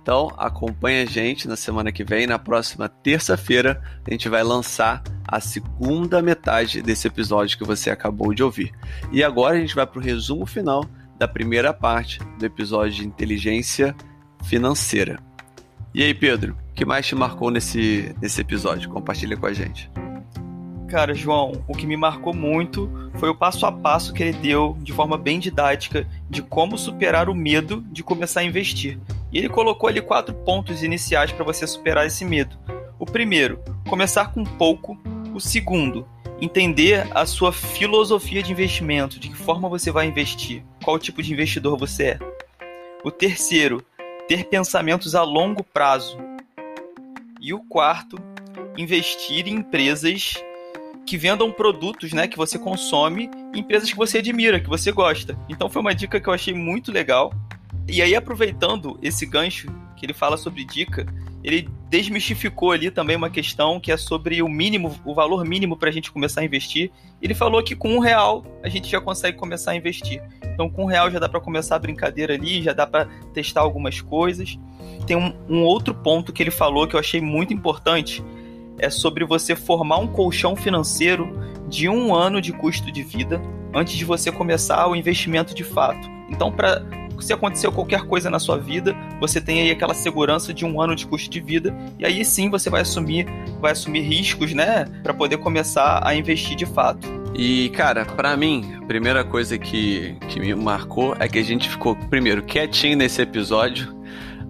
Então 0.01 0.31
acompanha 0.38 1.03
a 1.03 1.05
gente 1.05 1.47
na 1.47 1.57
semana 1.57 1.91
que 1.91 2.05
vem, 2.05 2.25
na 2.25 2.39
próxima 2.39 2.88
terça-feira, 2.88 3.83
a 4.07 4.09
gente 4.09 4.29
vai 4.29 4.41
lançar 4.41 5.03
a 5.27 5.41
segunda 5.41 6.21
metade 6.21 6.81
desse 6.81 7.07
episódio 7.07 7.57
que 7.57 7.65
você 7.65 7.89
acabou 7.89 8.33
de 8.33 8.41
ouvir. 8.41 8.71
E 9.12 9.23
agora 9.23 9.57
a 9.57 9.59
gente 9.59 9.75
vai 9.75 9.85
para 9.85 9.99
o 9.99 10.01
resumo 10.01 10.45
final 10.45 10.85
da 11.17 11.27
primeira 11.27 11.73
parte 11.73 12.19
do 12.39 12.45
episódio 12.45 12.93
de 12.93 13.05
inteligência 13.05 13.93
financeira. 14.45 15.19
E 15.93 16.01
aí, 16.01 16.13
Pedro, 16.13 16.55
o 16.71 16.73
que 16.73 16.85
mais 16.85 17.05
te 17.05 17.13
marcou 17.13 17.51
nesse, 17.51 18.15
nesse 18.21 18.39
episódio? 18.39 18.89
Compartilha 18.89 19.35
com 19.35 19.47
a 19.47 19.53
gente. 19.53 19.91
Cara, 20.89 21.13
João, 21.13 21.63
o 21.67 21.75
que 21.75 21.86
me 21.86 21.95
marcou 21.95 22.34
muito 22.34 22.89
foi 23.19 23.30
o 23.30 23.36
passo 23.36 23.63
a 23.67 23.71
passo 23.71 24.12
que 24.12 24.23
ele 24.23 24.34
deu 24.34 24.75
de 24.82 24.91
forma 24.91 25.19
bem 25.19 25.39
didática 25.39 26.08
de 26.28 26.41
como 26.41 26.80
superar 26.80 27.30
o 27.30 27.36
medo 27.36 27.82
de 27.91 28.02
começar 28.02 28.39
a 28.39 28.43
investir. 28.43 28.99
E 29.32 29.38
ele 29.38 29.49
colocou 29.49 29.88
ali 29.88 30.02
quatro 30.02 30.34
pontos 30.34 30.82
iniciais 30.82 31.32
para 31.32 31.45
você 31.45 31.67
superar 31.67 32.08
esse 32.08 32.25
medo. 32.25 32.58
O 32.97 33.06
primeiro, 33.06 33.63
começar 33.88 34.34
com 34.34 34.43
pouco. 34.43 34.97
O 35.32 35.39
segundo, 35.39 36.08
entender 36.41 37.08
a 37.13 37.23
sua 37.28 37.54
filosofia 37.54 38.41
de 38.41 38.52
investimento, 38.52 39.19
de 39.19 39.30
que 39.30 39.36
forma 39.36 39.69
você 39.69 39.91
vai 39.91 40.08
investir, 40.08 40.63
qual 40.84 40.97
tipo 40.97 41.21
de 41.21 41.32
investidor 41.32 41.78
você 41.78 42.04
é. 42.04 42.19
O 43.04 43.12
terceiro, 43.12 43.86
ter 44.28 44.45
pensamentos 44.45 45.13
a 45.13 45.21
longo 45.21 45.63
prazo. 45.63 46.17
E 47.39 47.54
o 47.54 47.60
quarto, 47.60 48.17
investir 48.75 49.47
em 49.47 49.58
empresas 49.58 50.34
que 51.10 51.17
vendam 51.17 51.52
produtos, 51.52 52.13
né, 52.13 52.28
que 52.28 52.38
você 52.38 52.60
consome, 52.60 53.32
empresas 53.56 53.89
que 53.89 53.98
você 53.98 54.19
admira, 54.19 54.60
que 54.60 54.69
você 54.69 54.91
gosta. 54.91 55.36
Então 55.50 55.67
foi 55.67 55.82
uma 55.82 55.95
dica 55.95 56.19
que 56.19 56.30
eu 56.30 56.34
achei 56.34 56.54
muito 56.54 56.91
legal. 56.91 57.34
E 57.88 58.00
aí 58.00 58.13
aproveitando 58.13 59.00
esse 59.02 59.26
gancho 59.26 59.74
que 59.98 60.06
ele 60.06 60.13
fala 60.13 60.38
sobre 60.38 60.63
dica, 60.63 61.08
ele 61.43 61.67
desmistificou 61.89 62.72
ali 62.72 62.91
também 62.91 63.15
uma 63.15 63.32
questão 63.32 63.80
que 63.80 63.91
é 63.91 63.98
sobre 63.98 64.43
o 64.43 64.48
mínimo, 64.48 64.95
o 65.04 65.15
valor 65.15 65.43
mínimo 65.43 65.76
para 65.76 65.89
a 65.89 65.91
gente 65.91 66.12
começar 66.12 66.41
a 66.41 66.45
investir. 66.45 66.91
Ele 67.19 67.34
falou 67.34 67.63
que 67.63 67.76
com 67.76 67.95
um 67.95 68.00
real 68.00 68.45
a 68.62 68.69
gente 68.69 68.88
já 68.88 69.02
consegue 69.02 69.36
começar 69.36 69.72
a 69.72 69.76
investir. 69.76 70.22
Então 70.43 70.69
com 70.69 70.84
um 70.84 70.88
real 70.88 71.10
já 71.10 71.17
dá 71.17 71.28
para 71.28 71.41
começar 71.41 71.76
a 71.76 71.80
brincadeira 71.80 72.36
ali, 72.36 72.62
já 72.62 72.72
dá 72.72 72.86
para 72.86 73.06
testar 73.34 73.62
algumas 73.62 74.00
coisas. 74.00 74.60
Tem 75.08 75.17
um, 75.17 75.34
um 75.50 75.63
outro 75.63 75.95
ponto 75.95 76.32
que 76.32 76.43
ele 76.43 76.52
falou 76.52 76.88
que 76.88 76.95
eu 76.95 77.00
achei 77.00 77.19
muito 77.19 77.52
importante, 77.52 78.24
é 78.79 78.89
sobre 78.89 79.25
você 79.25 79.55
formar 79.55 79.97
um 79.97 80.07
colchão 80.07 80.55
financeiro 80.55 81.37
de 81.67 81.87
um 81.87 82.15
ano 82.15 82.41
de 82.41 82.51
custo 82.51 82.91
de 82.91 83.03
vida 83.03 83.41
antes 83.73 83.95
de 83.95 84.05
você 84.05 84.31
começar 84.31 84.87
o 84.87 84.95
investimento 84.95 85.53
de 85.53 85.63
fato. 85.63 86.09
Então, 86.29 86.51
para 86.51 86.83
se 87.19 87.33
acontecer 87.33 87.69
qualquer 87.71 88.03
coisa 88.03 88.29
na 88.29 88.39
sua 88.39 88.57
vida, 88.57 88.95
você 89.19 89.41
tem 89.41 89.61
aí 89.61 89.71
aquela 89.71 89.93
segurança 89.93 90.53
de 90.53 90.65
um 90.65 90.81
ano 90.81 90.95
de 90.95 91.05
custo 91.05 91.29
de 91.29 91.39
vida 91.39 91.75
e 91.97 92.05
aí 92.05 92.23
sim 92.23 92.49
você 92.49 92.69
vai 92.69 92.81
assumir, 92.81 93.27
vai 93.59 93.73
assumir 93.73 94.01
riscos, 94.01 94.53
né, 94.53 94.85
para 95.03 95.13
poder 95.13 95.37
começar 95.37 96.01
a 96.03 96.15
investir 96.15 96.55
de 96.55 96.65
fato. 96.65 97.07
E 97.35 97.69
cara, 97.69 98.05
para 98.05 98.35
mim, 98.35 98.73
a 98.81 98.85
primeira 98.85 99.23
coisa 99.23 99.57
que, 99.57 100.15
que 100.27 100.39
me 100.39 100.53
marcou 100.55 101.15
é 101.19 101.27
que 101.27 101.37
a 101.37 101.43
gente 101.43 101.69
ficou 101.69 101.95
primeiro 101.95 102.43
quietinho 102.43 102.97
nesse 102.97 103.21
episódio 103.21 103.98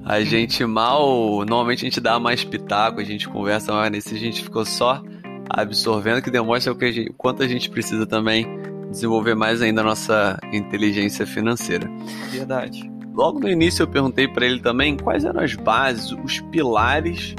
a 0.09 0.21
gente 0.21 0.65
mal. 0.65 1.45
Normalmente 1.45 1.85
a 1.85 1.87
gente 1.87 2.01
dá 2.01 2.19
mais 2.19 2.43
pitaco, 2.43 2.99
a 2.99 3.03
gente 3.03 3.29
conversa 3.29 3.71
mais 3.71 3.91
nesse, 3.91 4.15
a 4.15 4.17
gente 4.17 4.41
ficou 4.41 4.65
só 4.65 5.03
absorvendo, 5.47 6.19
que 6.19 6.31
demonstra 6.31 6.73
o, 6.73 6.75
que 6.75 6.85
a 6.85 6.91
gente, 6.91 7.11
o 7.11 7.13
quanto 7.13 7.43
a 7.43 7.47
gente 7.47 7.69
precisa 7.69 8.07
também 8.07 8.47
desenvolver 8.89 9.35
mais 9.35 9.61
ainda 9.61 9.81
a 9.81 9.83
nossa 9.83 10.39
inteligência 10.51 11.27
financeira. 11.27 11.87
Verdade. 12.31 12.91
Logo 13.13 13.39
no 13.39 13.47
início 13.47 13.83
eu 13.83 13.87
perguntei 13.87 14.27
para 14.27 14.47
ele 14.47 14.59
também 14.59 14.97
quais 14.97 15.25
eram 15.25 15.41
as 15.41 15.53
bases, 15.53 16.11
os 16.11 16.39
pilares 16.51 17.35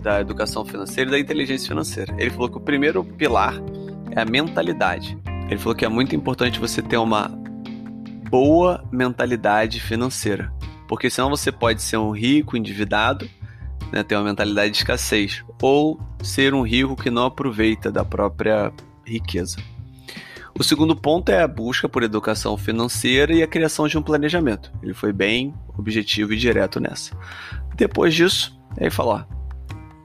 da 0.00 0.20
educação 0.20 0.64
financeira 0.64 1.10
e 1.10 1.12
da 1.12 1.18
inteligência 1.18 1.68
financeira. 1.68 2.14
Ele 2.18 2.30
falou 2.30 2.48
que 2.48 2.56
o 2.56 2.60
primeiro 2.60 3.02
pilar 3.02 3.54
é 4.12 4.20
a 4.20 4.24
mentalidade. 4.24 5.18
Ele 5.48 5.58
falou 5.58 5.74
que 5.74 5.84
é 5.84 5.88
muito 5.88 6.14
importante 6.14 6.60
você 6.60 6.80
ter 6.80 6.98
uma 6.98 7.28
boa 8.30 8.84
mentalidade 8.92 9.80
financeira. 9.80 10.52
Porque 10.92 11.08
senão 11.08 11.30
você 11.30 11.50
pode 11.50 11.80
ser 11.80 11.96
um 11.96 12.10
rico 12.10 12.54
endividado, 12.54 13.26
né, 13.90 14.02
ter 14.02 14.14
uma 14.14 14.24
mentalidade 14.24 14.72
de 14.72 14.76
escassez, 14.76 15.42
ou 15.62 15.98
ser 16.22 16.52
um 16.52 16.60
rico 16.60 16.94
que 16.94 17.08
não 17.08 17.24
aproveita 17.24 17.90
da 17.90 18.04
própria 18.04 18.70
riqueza. 19.02 19.56
O 20.54 20.62
segundo 20.62 20.94
ponto 20.94 21.30
é 21.30 21.42
a 21.42 21.48
busca 21.48 21.88
por 21.88 22.02
educação 22.02 22.58
financeira 22.58 23.32
e 23.32 23.42
a 23.42 23.46
criação 23.46 23.88
de 23.88 23.96
um 23.96 24.02
planejamento. 24.02 24.70
Ele 24.82 24.92
foi 24.92 25.14
bem 25.14 25.54
objetivo 25.78 26.34
e 26.34 26.36
direto 26.36 26.78
nessa. 26.78 27.16
Depois 27.74 28.14
disso, 28.14 28.54
ele 28.76 28.90
falou: 28.90 29.14
ó, 29.14 29.24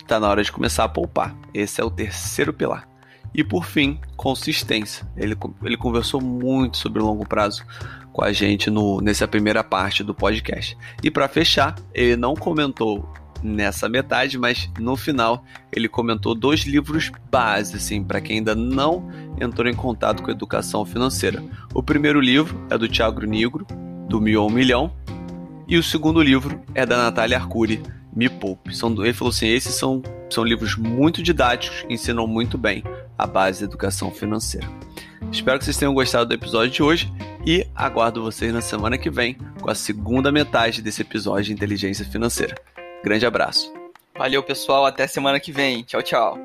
tá 0.07 0.21
na 0.21 0.29
hora 0.29 0.41
de 0.41 0.53
começar 0.53 0.85
a 0.85 0.89
poupar. 0.89 1.35
Esse 1.53 1.81
é 1.81 1.83
o 1.83 1.91
terceiro 1.91 2.53
pilar. 2.53 2.87
E 3.35 3.43
por 3.43 3.65
fim, 3.65 3.99
consistência. 4.15 5.05
Ele, 5.17 5.35
ele 5.63 5.75
conversou 5.75 6.21
muito 6.21 6.77
sobre 6.77 7.01
o 7.01 7.05
longo 7.05 7.27
prazo 7.27 7.65
com 8.17 8.23
a 8.23 8.33
gente 8.33 8.71
no, 8.71 8.99
nessa 8.99 9.27
primeira 9.27 9.63
parte 9.63 10.03
do 10.03 10.11
podcast. 10.11 10.75
E 11.03 11.11
para 11.11 11.27
fechar, 11.27 11.75
ele 11.93 12.15
não 12.15 12.35
comentou 12.35 13.07
nessa 13.43 13.87
metade, 13.87 14.39
mas 14.39 14.67
no 14.79 14.95
final 14.95 15.45
ele 15.71 15.87
comentou 15.87 16.33
dois 16.33 16.61
livros 16.61 17.11
base, 17.29 17.75
assim, 17.75 18.03
para 18.03 18.19
quem 18.19 18.37
ainda 18.37 18.55
não 18.55 19.07
entrou 19.39 19.69
em 19.69 19.75
contato 19.75 20.23
com 20.23 20.31
a 20.31 20.33
educação 20.33 20.83
financeira. 20.83 21.43
O 21.75 21.83
primeiro 21.83 22.19
livro 22.19 22.59
é 22.71 22.75
do 22.75 22.87
Tiago 22.87 23.21
Negro, 23.21 23.67
do 24.09 24.19
Mil 24.19 24.41
ao 24.41 24.49
Milhão, 24.49 24.91
e 25.67 25.77
o 25.77 25.83
segundo 25.83 26.19
livro 26.19 26.59
é 26.73 26.87
da 26.87 26.97
Natália 26.97 27.37
Arcuri, 27.37 27.83
Me 28.15 28.29
Poupe. 28.29 28.75
São, 28.75 28.89
ele 29.03 29.13
falou 29.13 29.29
assim: 29.29 29.45
esses 29.45 29.75
são, 29.75 30.01
são 30.27 30.43
livros 30.43 30.75
muito 30.75 31.21
didáticos, 31.21 31.85
ensinam 31.87 32.25
muito 32.25 32.57
bem 32.57 32.83
a 33.15 33.27
base 33.27 33.59
da 33.59 33.67
educação 33.67 34.09
financeira. 34.09 34.67
Espero 35.31 35.59
que 35.59 35.65
vocês 35.65 35.77
tenham 35.77 35.93
gostado 35.93 36.25
do 36.25 36.33
episódio 36.33 36.71
de 36.71 36.81
hoje 36.81 37.13
e 37.47 37.65
aguardo 37.73 38.21
vocês 38.21 38.51
na 38.51 38.59
semana 38.59 38.97
que 38.97 39.09
vem 39.09 39.37
com 39.61 39.69
a 39.69 39.75
segunda 39.75 40.33
metade 40.33 40.81
desse 40.81 41.01
episódio 41.01 41.45
de 41.45 41.53
inteligência 41.53 42.03
financeira. 42.03 42.55
Grande 43.01 43.25
abraço. 43.25 43.73
Valeu, 44.17 44.43
pessoal. 44.43 44.85
Até 44.85 45.07
semana 45.07 45.39
que 45.39 45.53
vem. 45.53 45.81
Tchau, 45.83 46.03
tchau. 46.03 46.37